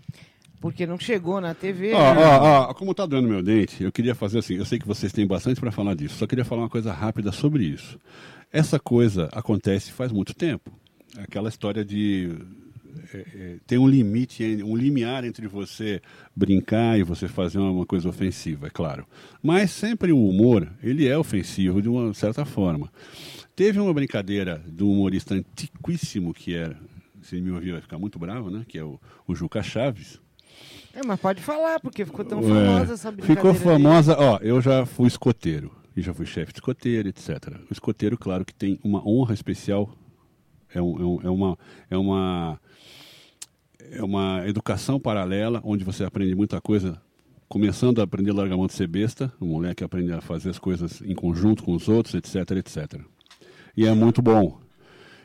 [0.62, 1.94] Porque não chegou na TV.
[1.94, 2.26] Ó, né?
[2.26, 5.12] ó, ó, como tá doendo meu dente, eu queria fazer assim, eu sei que vocês
[5.12, 8.00] têm bastante para falar disso, só queria falar uma coisa rápida sobre isso.
[8.52, 10.72] Essa coisa acontece faz muito tempo.
[11.18, 12.38] Aquela história de
[13.14, 16.02] é, é, tem um limite, um limiar entre você
[16.36, 19.06] brincar e você fazer uma, coisa ofensiva, é claro.
[19.42, 22.92] Mas sempre o humor, ele é ofensivo de uma certa forma.
[23.56, 26.78] Teve uma brincadeira de um humorista antiquíssimo que era,
[27.22, 28.66] se me ouvir vai ficar muito bravo, né?
[28.68, 30.20] Que é o, o Juca Chaves.
[30.94, 33.42] É, mas pode falar, porque ficou tão É, famosa essa brincadeira.
[33.42, 37.30] Ficou famosa, ó, eu já fui escoteiro, e já fui chefe de escoteiro, etc.
[37.70, 39.90] O escoteiro, claro que tem uma honra especial,
[40.74, 41.58] é, um- é um- é uma,
[41.92, 42.60] é, uma,
[43.92, 47.02] é uma educação paralela, onde você aprende muita coisa,
[47.48, 50.60] começando a aprender a a mão de ser besta, o moleque aprende a fazer as
[50.60, 53.02] coisas em conjunto com os outros, etc, etc.
[53.76, 54.60] E é muito bom.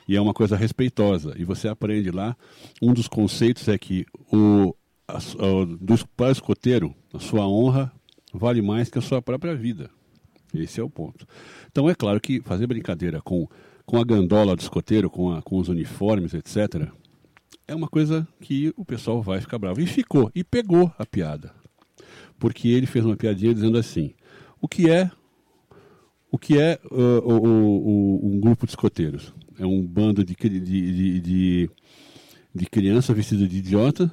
[0.07, 1.35] E é uma coisa respeitosa.
[1.37, 2.35] E você aprende lá.
[2.81, 4.75] Um dos conceitos é que o,
[5.07, 7.93] a, o- do, para o escoteiro, a sua honra
[8.33, 9.91] vale mais que a sua própria vida.
[10.55, 11.27] Esse é o ponto.
[11.71, 13.47] Então é claro que fazer brincadeira com,
[13.85, 16.89] com a gandola do escoteiro, com, a, com os uniformes, etc.,
[17.69, 19.81] é uma coisa que o pessoal vai ficar bravo.
[19.81, 21.53] E ficou, e pegou a piada.
[22.39, 24.15] Porque ele fez uma piadinha dizendo assim:
[24.61, 25.11] o que é
[26.31, 29.33] o que é uh, o, o- um grupo de escoteiros?
[29.59, 31.71] É um bando de, de, de, de,
[32.55, 34.11] de criança vestida de idiota,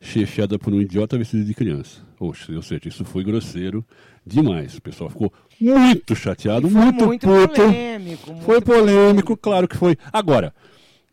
[0.00, 2.02] chefiada por um idiota vestido de criança.
[2.20, 3.84] Oxe, ou seja, isso foi grosseiro
[4.26, 4.76] demais.
[4.76, 7.54] O pessoal ficou muito chateado, muito, muito puto.
[7.54, 8.30] polêmico.
[8.32, 9.96] muito Foi polêmico, claro que foi.
[10.12, 10.52] Agora,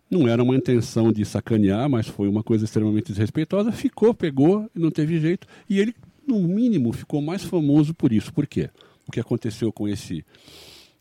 [0.09, 3.71] não era uma intenção de sacanear, mas foi uma coisa extremamente desrespeitosa.
[3.71, 5.47] Ficou, pegou, e não teve jeito.
[5.69, 5.95] E ele,
[6.27, 8.33] no mínimo, ficou mais famoso por isso.
[8.33, 8.69] Por quê?
[9.07, 10.23] O que aconteceu com esse,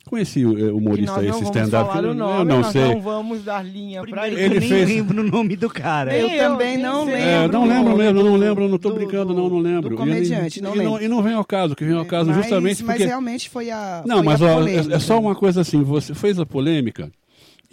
[0.07, 1.88] com esse eh, humorista, não esse stand-up?
[1.90, 2.82] falar que o eu nome, não nós sei.
[2.94, 4.44] não vamos dar linha pra Primeiro ele.
[4.44, 6.14] Ele eu nem fez- lembro o nome do cara.
[6.16, 7.20] Eu Nem também não lembro.
[7.20, 9.88] É, não lembro mesmo, não lembro, não estou do- brincando, do- não, não lembro.
[9.90, 11.02] do E- comediante, e, não e lembro.
[11.02, 13.05] E não vem ao caso, que vem ao caso mas, justamente mas porque...
[13.07, 14.02] realmente foi a.
[14.07, 17.11] Não, foi mas a ó, é, é só uma coisa assim, você fez a polêmica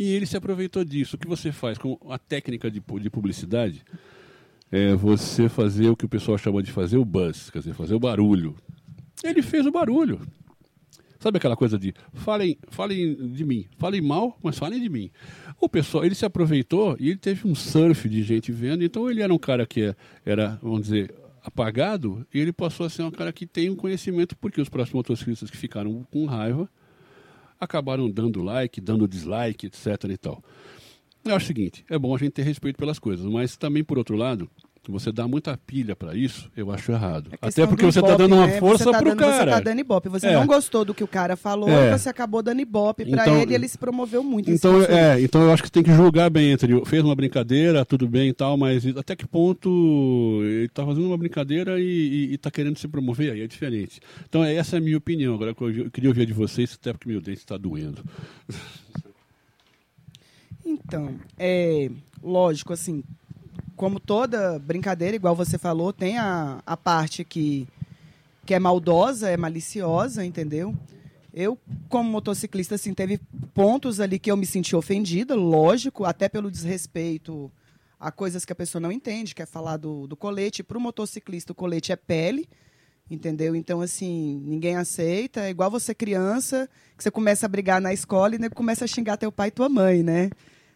[0.01, 1.15] e ele se aproveitou disso.
[1.15, 3.83] O que você faz com a técnica de, de publicidade
[4.71, 7.93] é você fazer o que o pessoal chama de fazer o buzz, quer dizer, fazer
[7.93, 8.55] o barulho.
[9.23, 10.19] Ele fez o barulho.
[11.19, 15.11] Sabe aquela coisa de falem, falem de mim, falem mal, mas falem de mim.
[15.59, 19.21] O pessoal, ele se aproveitou e ele teve um surf de gente vendo, então ele
[19.21, 19.95] era um cara que é-
[20.25, 24.35] era, vamos dizer, apagado, e ele passou a ser um cara que tem um conhecimento,
[24.35, 26.67] porque os próximos motociclistas que ficaram com raiva
[27.61, 30.43] acabaram dando like, dando dislike, etc e tal.
[31.23, 34.15] Acho o seguinte, é bom a gente ter respeito pelas coisas, mas também, por outro
[34.15, 34.49] lado,
[34.89, 37.29] você dá muita pilha para isso, eu acho errado.
[37.31, 38.59] É Até porque você está ibope, dando uma né?
[38.59, 39.33] força você tá pro dando, cara.
[39.43, 40.09] Você tá dando ibope.
[40.09, 40.33] Você É.
[40.33, 41.95] não gostou do que o cara falou É.
[41.95, 44.49] você acabou dando ibope pra Então- ele e ele se promoveu muito.
[44.49, 48.07] Então, é, então eu acho que tem que julgar bem entre fez uma brincadeira, tudo
[48.07, 52.77] bem e tal, mas até que ponto ele está fazendo uma brincadeira e está querendo
[52.79, 53.99] se promover, aí é diferente.
[54.27, 55.35] Então essa é a minha opinião.
[55.35, 58.03] Agora eu eu queria ouvir de vocês, até porque meu dente está doendo.
[60.65, 61.89] Então, é
[62.23, 63.03] lógico, assim,
[63.81, 67.67] como toda brincadeira, igual você falou, tem a, a parte que,
[68.45, 70.75] que é maldosa, é maliciosa, entendeu?
[71.33, 71.57] Eu,
[71.89, 73.19] como motociclista, assim, teve
[73.55, 77.51] pontos ali que eu me senti ofendida, lógico, até pelo desrespeito
[77.99, 80.61] a coisas que a pessoa não entende, que é falar do, do colete.
[80.61, 82.47] Para o motociclista, o colete é pele,
[83.09, 83.55] entendeu?
[83.55, 85.39] Então, assim, ninguém aceita.
[85.41, 88.87] É igual você criança, que você começa a brigar na escola e nego começa a
[88.87, 90.29] xingar teu pai e tua mãe, né?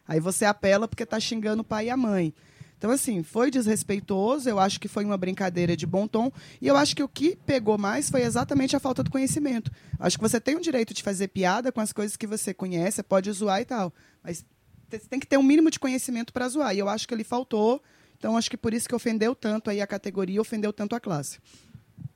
[0.07, 2.33] Aí você apela porque tá xingando o pai e a mãe.
[2.77, 6.75] Então, assim, foi desrespeitoso, eu acho que foi uma brincadeira de bom tom, e eu
[6.75, 9.71] acho que o que pegou mais foi exatamente a falta do conhecimento.
[9.99, 13.01] Acho que você tem o direito de fazer piada com as coisas que você conhece,
[13.01, 14.45] pode zoar e tal, mas
[14.89, 17.23] você tem que ter um mínimo de conhecimento para zoar, e eu acho que ele
[17.23, 17.81] faltou,
[18.17, 21.39] então acho que por isso que ofendeu tanto aí a categoria, ofendeu tanto a classe.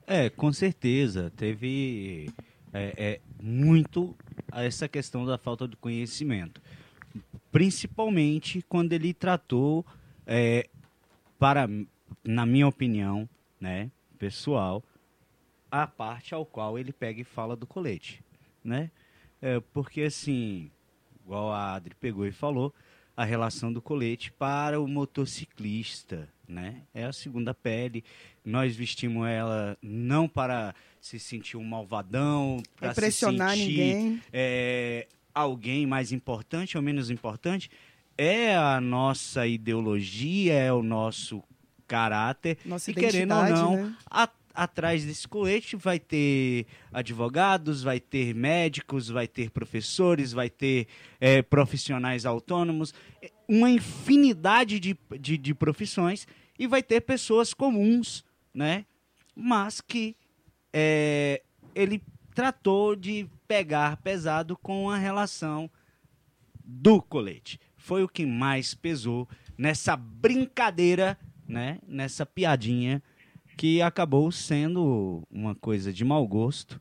[0.05, 1.32] É, com certeza.
[1.36, 2.32] Teve
[2.74, 4.16] é, é, muito
[4.51, 6.60] essa questão da falta de conhecimento.
[7.51, 9.86] Principalmente quando ele tratou,
[10.32, 10.69] é,
[11.39, 11.67] para,
[12.23, 13.27] na minha opinião,
[13.59, 14.84] né, pessoal,
[15.71, 18.23] a parte ao qual ele pega e fala do colete,
[18.63, 18.91] né?
[19.41, 20.69] É, porque assim,
[21.25, 22.73] igual a Adri pegou e falou,
[23.17, 26.84] a relação do colete para o motociclista, né?
[26.93, 28.03] É a segunda pele.
[28.45, 34.21] Nós vestimos ela não para se sentir um malvadão, para se sentir ninguém.
[34.32, 37.69] é, alguém mais importante ou menos importante.
[38.22, 41.41] É a nossa ideologia, é o nosso
[41.88, 42.57] caráter.
[42.65, 43.95] Nossa e querendo ou não, né?
[44.11, 50.88] a- atrás desse colete vai ter advogados, vai ter médicos, vai ter professores, vai ter
[51.22, 56.28] eh, profissionais autônomos, eh, uma infinidade de, de, de profissões
[56.59, 58.86] e vai ter pessoas comuns, né?
[59.34, 60.14] Mas que
[60.73, 61.41] eh,
[61.73, 62.03] ele
[62.35, 65.69] tratou de pegar pesado com a relação
[66.65, 67.57] do colete.
[67.90, 71.18] Foi o que mais pesou nessa brincadeira,
[71.48, 71.80] né?
[71.88, 73.02] Nessa piadinha
[73.57, 76.80] que acabou sendo uma coisa de mau gosto,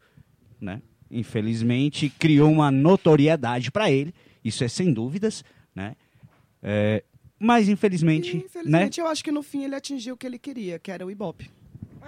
[0.61, 0.83] né?
[1.11, 4.15] Infelizmente criou uma notoriedade para ele,
[4.45, 5.43] isso é sem dúvidas,
[5.75, 5.97] né?
[6.63, 7.03] É,
[7.39, 8.45] mas infelizmente, E, né?
[8.45, 11.11] infelizmente, eu acho que no fim ele atingiu o que ele queria, que era o
[11.11, 11.51] Ibope.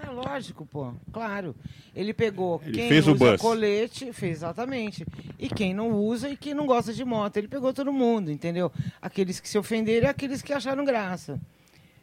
[0.03, 0.93] É lógico, pô.
[1.13, 1.55] Claro.
[1.95, 3.41] Ele pegou Ele quem fez o usa bus.
[3.41, 5.07] colete, fez exatamente.
[5.39, 7.37] E quem não usa e quem não gosta de moto.
[7.37, 8.73] Ele pegou todo mundo, entendeu?
[9.01, 11.39] Aqueles que se ofenderam e aqueles que acharam graça.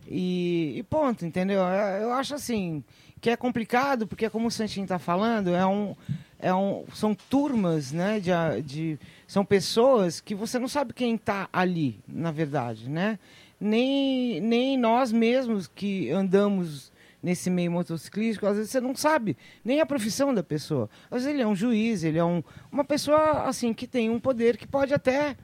[0.10, 1.60] E, e ponto, entendeu?
[1.60, 2.84] Eu, acho assim
[3.20, 5.96] que é complicado, porque como o Santinho está falando, é um,
[6.40, 8.20] é um, são turmas, né?
[8.20, 13.18] De, de, são pessoas que você não sabe quem está ali, na verdade, né?
[13.60, 16.92] Nem, nem nós mesmos que andamos
[17.22, 19.36] nesse meio motociclístico, às vezes você não sabe
[19.66, 20.90] nem a profissão da pessoa.
[21.10, 24.20] Às vezes ele é um juiz, ele é um, uma pessoa assim que tem um
[24.20, 25.36] poder que pode até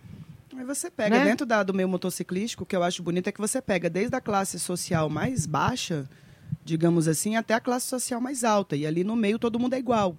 [0.55, 1.25] Aí você pega, Né?
[1.25, 4.15] dentro da- do meio motociclístico, o que eu acho bonito é que você pega desde
[4.15, 6.07] a classe social mais baixa,
[6.63, 8.75] digamos assim, até a classe social mais alta.
[8.75, 10.15] E ali no meio todo mundo é igual.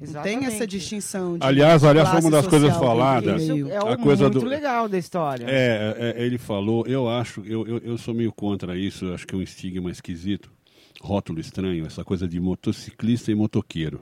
[0.00, 0.66] Não tem essa Exatamente.
[0.68, 3.42] distinção de Aliás, aliás, foi uma das coisas faladas.
[3.42, 5.44] Isso é o A coisa muito do- legal da história.
[5.46, 9.34] É, é, ele falou, eu acho, eu, eu, eu sou meio contra isso, acho que
[9.34, 10.50] é um estigma esquisito,
[11.00, 14.00] rótulo estranho, essa coisa de motociclista e motoqueiro.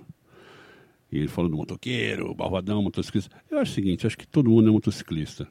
[1.10, 3.36] E ele falou do motoqueiro, balvadão, motociclista.
[3.50, 5.46] Eu acho o seguinte, acho que todo mundo é motociclista.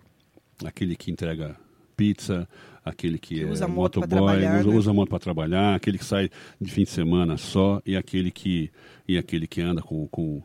[0.63, 1.55] Aquele que entrega
[1.95, 2.47] pizza,
[2.83, 4.63] aquele que, Que é usa motoboy, usa, né?
[4.63, 8.69] usa moto para trabalhar, aquele que sai de fim de semana só e aquele que,
[9.07, 10.43] e aquele que anda com, com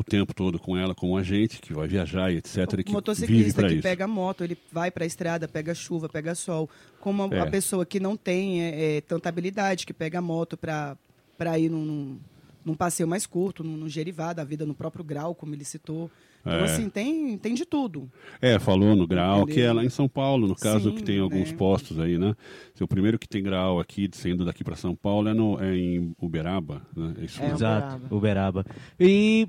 [0.00, 2.56] o tempo todo com ela, com a gente, que vai viajar e etc.
[2.88, 3.82] O motociclista que isso.
[3.82, 6.68] pega moto, ele vai para a estrada, pega chuva, pega sol.
[7.00, 7.40] Como a, É.
[7.40, 11.84] a pessoa que não tem é, é, tanta habilidade, que pega moto para ir num,
[11.84, 12.18] num,
[12.64, 16.10] num passeio mais curto, num, num gerivá da vida, no próprio grau, como ele citou.
[16.40, 16.64] Então, É.
[16.64, 18.10] assim, tem, tem de tudo.
[18.40, 19.74] É, falou no grau, que é Entendeu?
[19.74, 21.56] lá em São Paulo, no caso, Sim, que tem alguns né?
[21.58, 22.34] postos aí, né?
[22.80, 26.14] O primeiro que tem grau aqui, saindo daqui para São Paulo, é, no, é em
[26.18, 27.12] Uberaba, né?
[27.20, 27.50] É isso É.
[27.50, 28.64] Exato, Uberaba.
[28.98, 29.46] E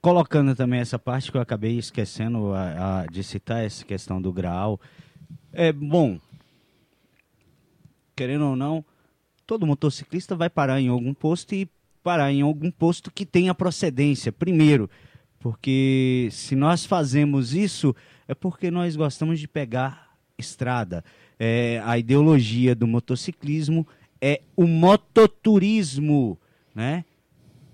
[0.00, 4.32] colocando também essa parte que eu acabei esquecendo a- a- de citar, essa questão do
[4.32, 4.80] grau.
[5.52, 6.18] É bom,
[8.16, 8.84] querendo ou não,
[9.46, 11.68] todo motociclista vai parar em algum posto e
[12.02, 14.88] parar em algum posto que tenha procedência, primeiro.
[15.38, 17.94] Porque se nós fazemos isso,
[18.28, 21.04] é porque nós gostamos de pegar estrada.
[21.38, 23.86] É, a ideologia do motociclismo
[24.20, 26.38] é o mototurismo,
[26.74, 27.04] né?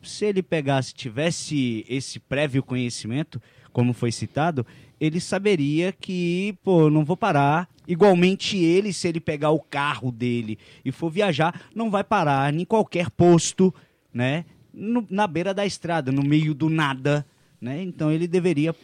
[0.08, 3.40] Se ele pegasse, tivesse esse prévio conhecimento,
[3.72, 4.66] como foi citado,
[4.98, 7.68] ele saberia que, pô, não vou parar.
[7.86, 12.64] Igualmente ele, se ele pegar o carro dele e for viajar, não vai parar em
[12.64, 13.72] qualquer posto,
[14.12, 14.44] né?
[14.72, 17.26] No- na beira da estrada, no meio do nada,
[17.60, 17.82] né?
[17.82, 18.74] Então ele deveria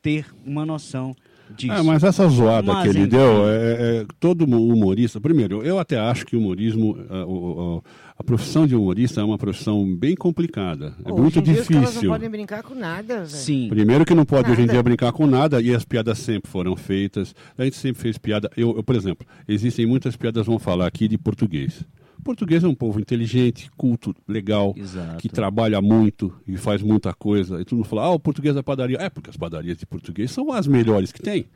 [0.00, 1.14] ter uma noção
[1.52, 1.72] disso.
[1.72, 3.08] É, mas essa zoada Mas, que ele enfim.
[3.10, 5.20] deu, é, é- todo humorista.
[5.20, 7.82] Primeiro, eu até acho que o humorismo, a, o-
[8.18, 10.94] a profissão de humorista é uma profissão bem complicada.
[11.04, 12.10] É Hoje muito em dia os caras não difícil.
[12.10, 13.28] podem brincar com nada, velho.
[13.28, 13.68] Sim.
[13.68, 14.72] Primeiro que não pode hoje em Nada.
[14.74, 17.34] dia brincar com nada e as piadas sempre foram feitas.
[17.58, 18.50] A gente sempre fez piada.
[18.56, 21.84] Eu, eu, por exemplo, existem muitas piadas, vamos falar aqui, de português.
[22.22, 25.18] Português é um povo inteligente, culto, legal, Exato.
[25.18, 27.60] que trabalha muito e faz muita coisa.
[27.60, 28.98] E todo mundo fala, ah, o português da padaria.
[29.00, 31.46] É, porque as padarias de português são as melhores que tem.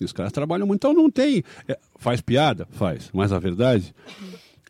[0.00, 1.42] E os caras trabalham muito, então não tem.
[1.68, 2.66] é, faz piada?
[2.70, 3.10] Faz.
[3.12, 3.94] Mas a verdade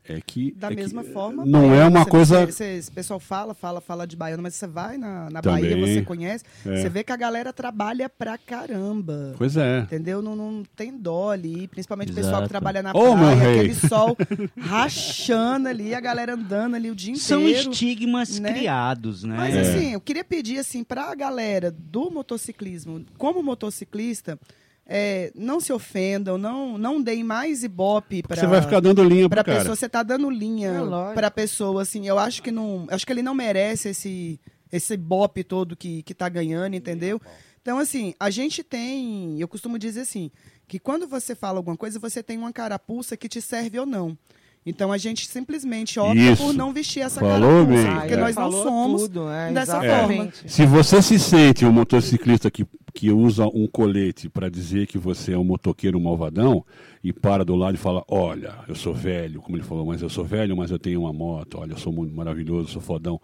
[0.09, 0.53] é que.
[0.53, 1.45] Da é que mesma forma.
[1.45, 2.47] Não é uma você- coisa.
[2.47, 5.63] você- você- Esse pessoal fala, fala, fala de baiano, mas você vai na, na Também.
[5.63, 6.77] Bahia, você conhece, É.
[6.83, 9.35] você vê que a galera trabalha pra caramba.
[9.39, 9.81] Pois é.
[9.81, 10.21] Entendeu?
[10.23, 12.45] Não, não tem dó ali, principalmente o pessoal Exato.
[12.45, 14.17] que trabalha na meu praia, aquele sol
[14.59, 17.71] rachando ali, a galera andando ali o dia São inteiro.
[17.71, 18.53] estigmas né?
[18.53, 19.35] criados, né?
[19.37, 19.61] Mas É.
[19.61, 24.39] assim, eu queria pedir assim pra galera do motociclismo, como motociclista,
[24.87, 29.29] é, não se ofendam, não não deem mais ibope para Você vai ficar dando linha
[29.43, 29.59] cara.
[29.59, 30.71] pessoa, você tá dando linha
[31.11, 34.41] É pra pessoa, assim, eu acho que não, acho que ele não merece esse
[34.71, 37.21] esse bope todo que, que tá ganhando, entendeu?
[37.63, 40.31] Então, assim, a gente tem, eu costumo dizer assim,
[40.69, 44.17] que quando você fala alguma coisa, você tem uma carapuça que te serve ou não.
[44.67, 46.43] Então a gente simplesmente opta Isso.
[46.43, 48.17] por não vestir essa Falou carapuça, bem, porque é.
[48.17, 50.33] nós não Falou somos tudo, é, dessa exatamente.
[50.39, 50.49] forma.
[50.49, 55.35] Se você se sente um motociclista que, que usa um colete para dizer que você
[55.35, 56.65] é um motoqueiro malvadão
[57.05, 60.09] e para do lado e fala: Olha, eu sou velho, como ele falou, mas eu
[60.09, 63.21] sou velho, mas eu tenho uma moto, olha, eu sou muito maravilhoso, sou fodão.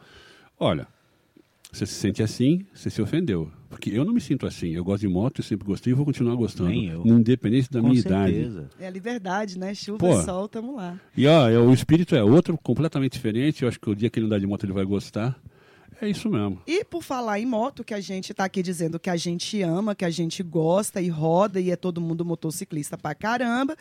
[0.61, 0.87] Olha,
[1.73, 3.51] você se sente assim, você se ofendeu.
[3.71, 4.69] Porque eu não me sinto assim.
[4.69, 6.69] Eu gosto de moto, eu sempre gostei e vou continuar gostando.
[6.69, 7.03] Nem eu.
[7.07, 8.35] Independente da Com minha idade.
[8.35, 8.71] certeza.
[8.79, 9.75] É a liberdade, né?
[9.75, 10.21] Chuva Pô.
[10.21, 11.01] e sol, tamo lá.
[11.17, 13.63] E ó, é, o espírito é outro, completamente diferente.
[13.63, 15.41] Eu acho que o dia que ele andar de moto ele vai gostar.
[16.03, 16.61] É isso mesmo.
[16.67, 19.95] E por falar em moto, que a gente tá aqui dizendo que a gente ama,
[19.95, 23.77] que a gente gosta e roda e é todo mundo motociclista pra caramba,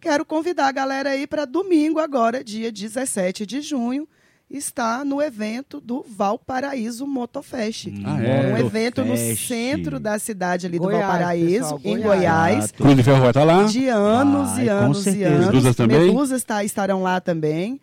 [0.00, 4.08] quero convidar a galera aí para domingo agora, dia 17 de junho,
[4.50, 7.88] está no evento do Valparaíso Motofest.
[8.04, 8.52] Ah, é?
[8.54, 12.72] um evento no centro da cidade ali do Goiás, Valparaíso, pessoal, em Goiás.
[12.72, 13.64] Cruz de Ferro vai estar lá.
[13.64, 15.46] De anos Vai, e com anos e anos.
[15.46, 16.06] Medusas também?
[16.06, 17.80] Medusas tá- estarão lá também.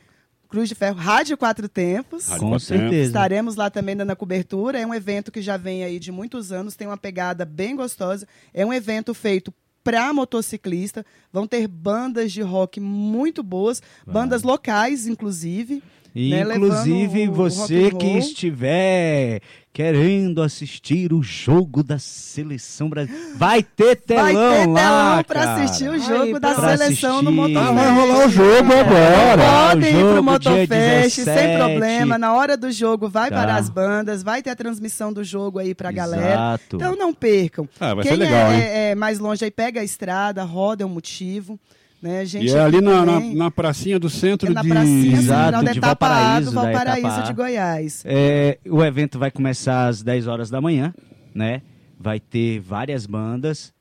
[0.50, 2.28] Cruz de Ferro, Rádio Quatro Tempos.
[2.28, 3.08] Rádio Com certeza.
[3.08, 4.80] Estaremos lá também dando a cobertura.
[4.80, 8.28] É um evento que já vem aí de muitos anos, tem uma pegada bem gostosa.
[8.54, 11.06] É um evento feito para motociclista.
[11.32, 15.84] Vão ter bandas de rock muito boas, bandas locais, inclusive.
[16.16, 19.42] E, né, inclusive, você que estiver
[19.74, 24.40] querendo assistir o jogo da seleção brasileira, vai ter telão Vai ter
[24.70, 24.82] lá,
[25.16, 25.64] telão para cara.
[25.64, 27.54] assistir o jogo Aí, da pra seleção no assistir.
[27.54, 27.68] Motofest.
[27.68, 29.70] Ah, vai rolar o jogo É, agora.
[29.72, 31.58] Podem o ir pro Motofest sem 17.
[31.58, 32.18] problema.
[32.18, 33.42] Na hora do jogo vai Tá.
[33.42, 36.32] para as bandas, vai ter a transmissão do jogo aí pra galera.
[36.34, 36.78] Exato.
[36.78, 37.68] Então não percam.
[37.78, 38.62] Ah, vai Quem ser legal, é, hein?
[38.92, 41.60] é mais longe aí pega a estrada, roda é um motivo.
[42.02, 42.20] Né?
[42.20, 44.70] A gente E é ali na, na, na pracinha do centro é na de.
[44.70, 47.22] pracinha Exato, de Etapa A Valparaíso, do da Valparaíso A.
[47.22, 48.04] de Goiás.
[48.06, 50.94] É, o evento vai começar às 10 horas da manhã,
[51.34, 51.62] né?
[52.00, 53.74] Vai ter várias bandas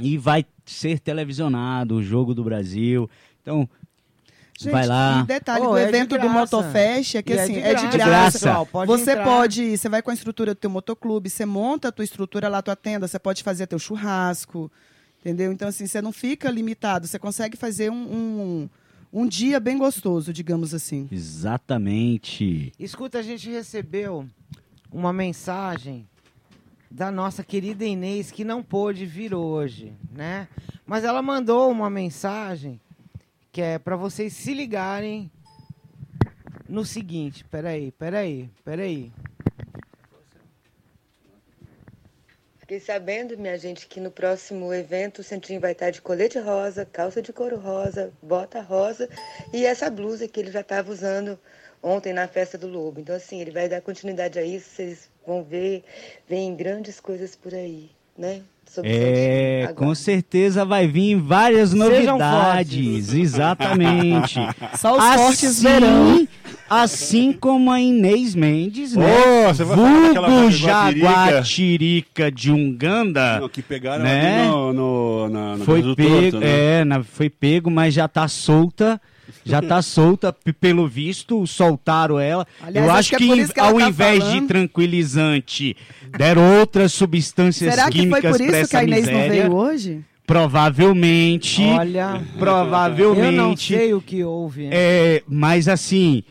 [0.00, 3.10] e vai ser televisionado o jogo do Brasil.
[3.42, 3.68] Então,
[4.58, 5.20] Gente, vai lá.
[5.22, 6.32] E detalhe Oh, do é de evento do graça.
[6.56, 8.32] Motofest é que E é assim, de é de graça, graça.
[8.38, 9.24] pessoal, pode você entrar.
[9.24, 12.62] pode, você vai com a estrutura do teu motoclube, você monta a tua estrutura lá,
[12.62, 14.70] tua tenda, você pode fazer teu churrasco,
[15.20, 15.52] entendeu?
[15.52, 18.68] Então assim, você não fica limitado, você consegue fazer um, um,
[19.12, 21.08] um dia bem gostoso, digamos assim.
[21.10, 22.72] Exatamente.
[22.78, 24.28] Escuta, a gente recebeu
[24.90, 26.06] uma mensagem
[26.90, 30.48] da nossa querida Inês que não pôde vir hoje, né?
[30.86, 32.80] Mas ela mandou uma mensagem
[33.52, 35.30] que é para vocês se ligarem
[36.68, 39.10] no seguinte, peraí, peraí, peraí.
[42.68, 46.84] Fiquei sabendo, minha gente, que no próximo evento o Centrinho vai estar de colete rosa,
[46.84, 49.08] calça de couro rosa, bota rosa
[49.54, 51.40] e essa blusa que ele já estava usando
[51.82, 53.00] ontem na festa do Lobo.
[53.00, 55.82] Então, assim, ele vai dar continuidade a isso, vocês vão ver,
[56.28, 58.42] vem grandes coisas por aí, né?
[58.82, 63.12] É, com certeza vai vir várias Sejam novidades.
[63.14, 64.38] Exatamente.
[64.76, 66.14] Só os fortes verão.
[66.14, 66.28] assim,
[66.68, 69.06] assim como a Inês Mendes, né?
[69.48, 72.30] Ô, você Vulgo jaguatirica.
[72.30, 73.40] De Unganda.
[73.40, 74.40] Não, que pegaram né?
[74.42, 76.80] ali no, no, na, no foi pego, torto, né?
[76.80, 79.00] é, na- foi pego, mas já tá solta,
[79.44, 82.46] Já tá solta, pelo visto, soltaram ela.
[82.62, 84.40] Aliás, Eu acho acho que é que, que ao tá invés falando.
[84.40, 85.76] de tranquilizante,
[86.16, 89.20] deram outras substâncias Será que foi químicas por isso que essa a Inês miséria.
[89.22, 90.04] não veio hoje?
[90.26, 91.62] Provavelmente.
[91.62, 93.24] Olha, provavelmente.
[93.24, 94.68] eu não sei o que houve.
[94.70, 96.22] É, mas assim,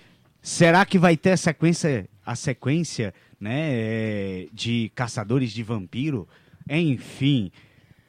[0.42, 6.28] será que vai ter a sequência, a sequência, né, é, de caçadores de vampiro?
[6.70, 7.52] Enfim,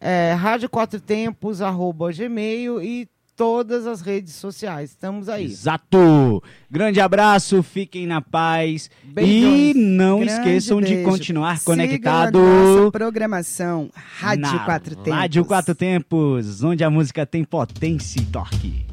[0.00, 4.90] é, Rádio Quatro Tempos, arroba gmail e todas as redes sociais.
[4.90, 5.44] Estamos aí.
[5.44, 6.42] Exato!
[6.70, 8.88] Grande abraço, fiquem na paz.
[9.04, 9.34] Beijões.
[9.34, 11.10] E não Grande esqueçam de beijo.
[11.10, 12.38] continuar Siga conectado.
[12.38, 15.12] a nossa programação Rádio na Quatro Tempos.
[15.12, 18.85] Rádio Quatro Tempos, onde a música tem potência e torque.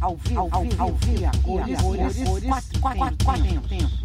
[0.00, 4.00] Ao vivo, ao vivo, ao vivo, cores, cores, cores, quatro, quatro, quatro tempos.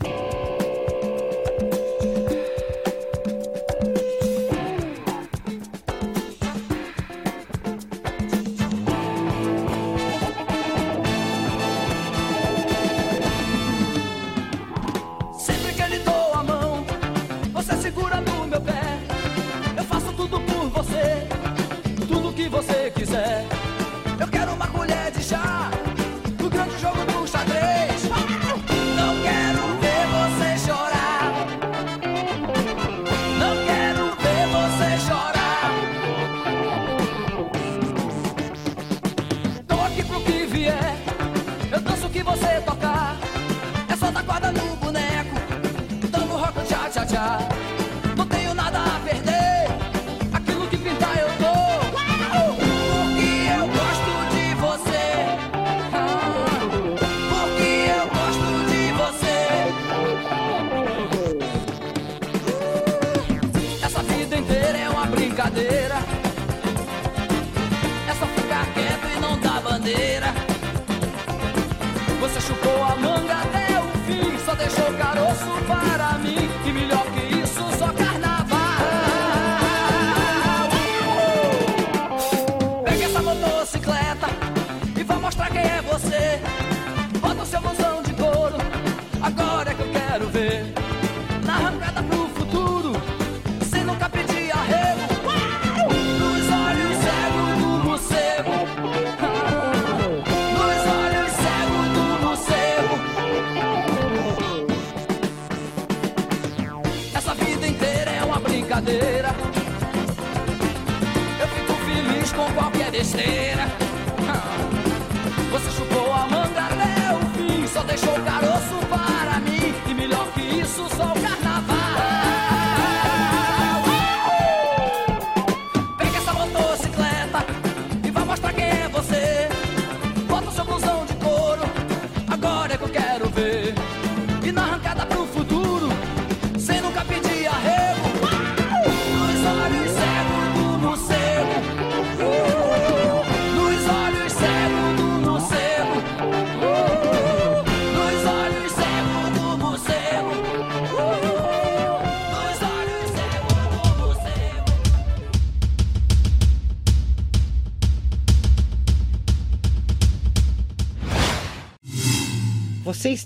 [0.00, 0.47] Sempre
[23.18, 23.57] você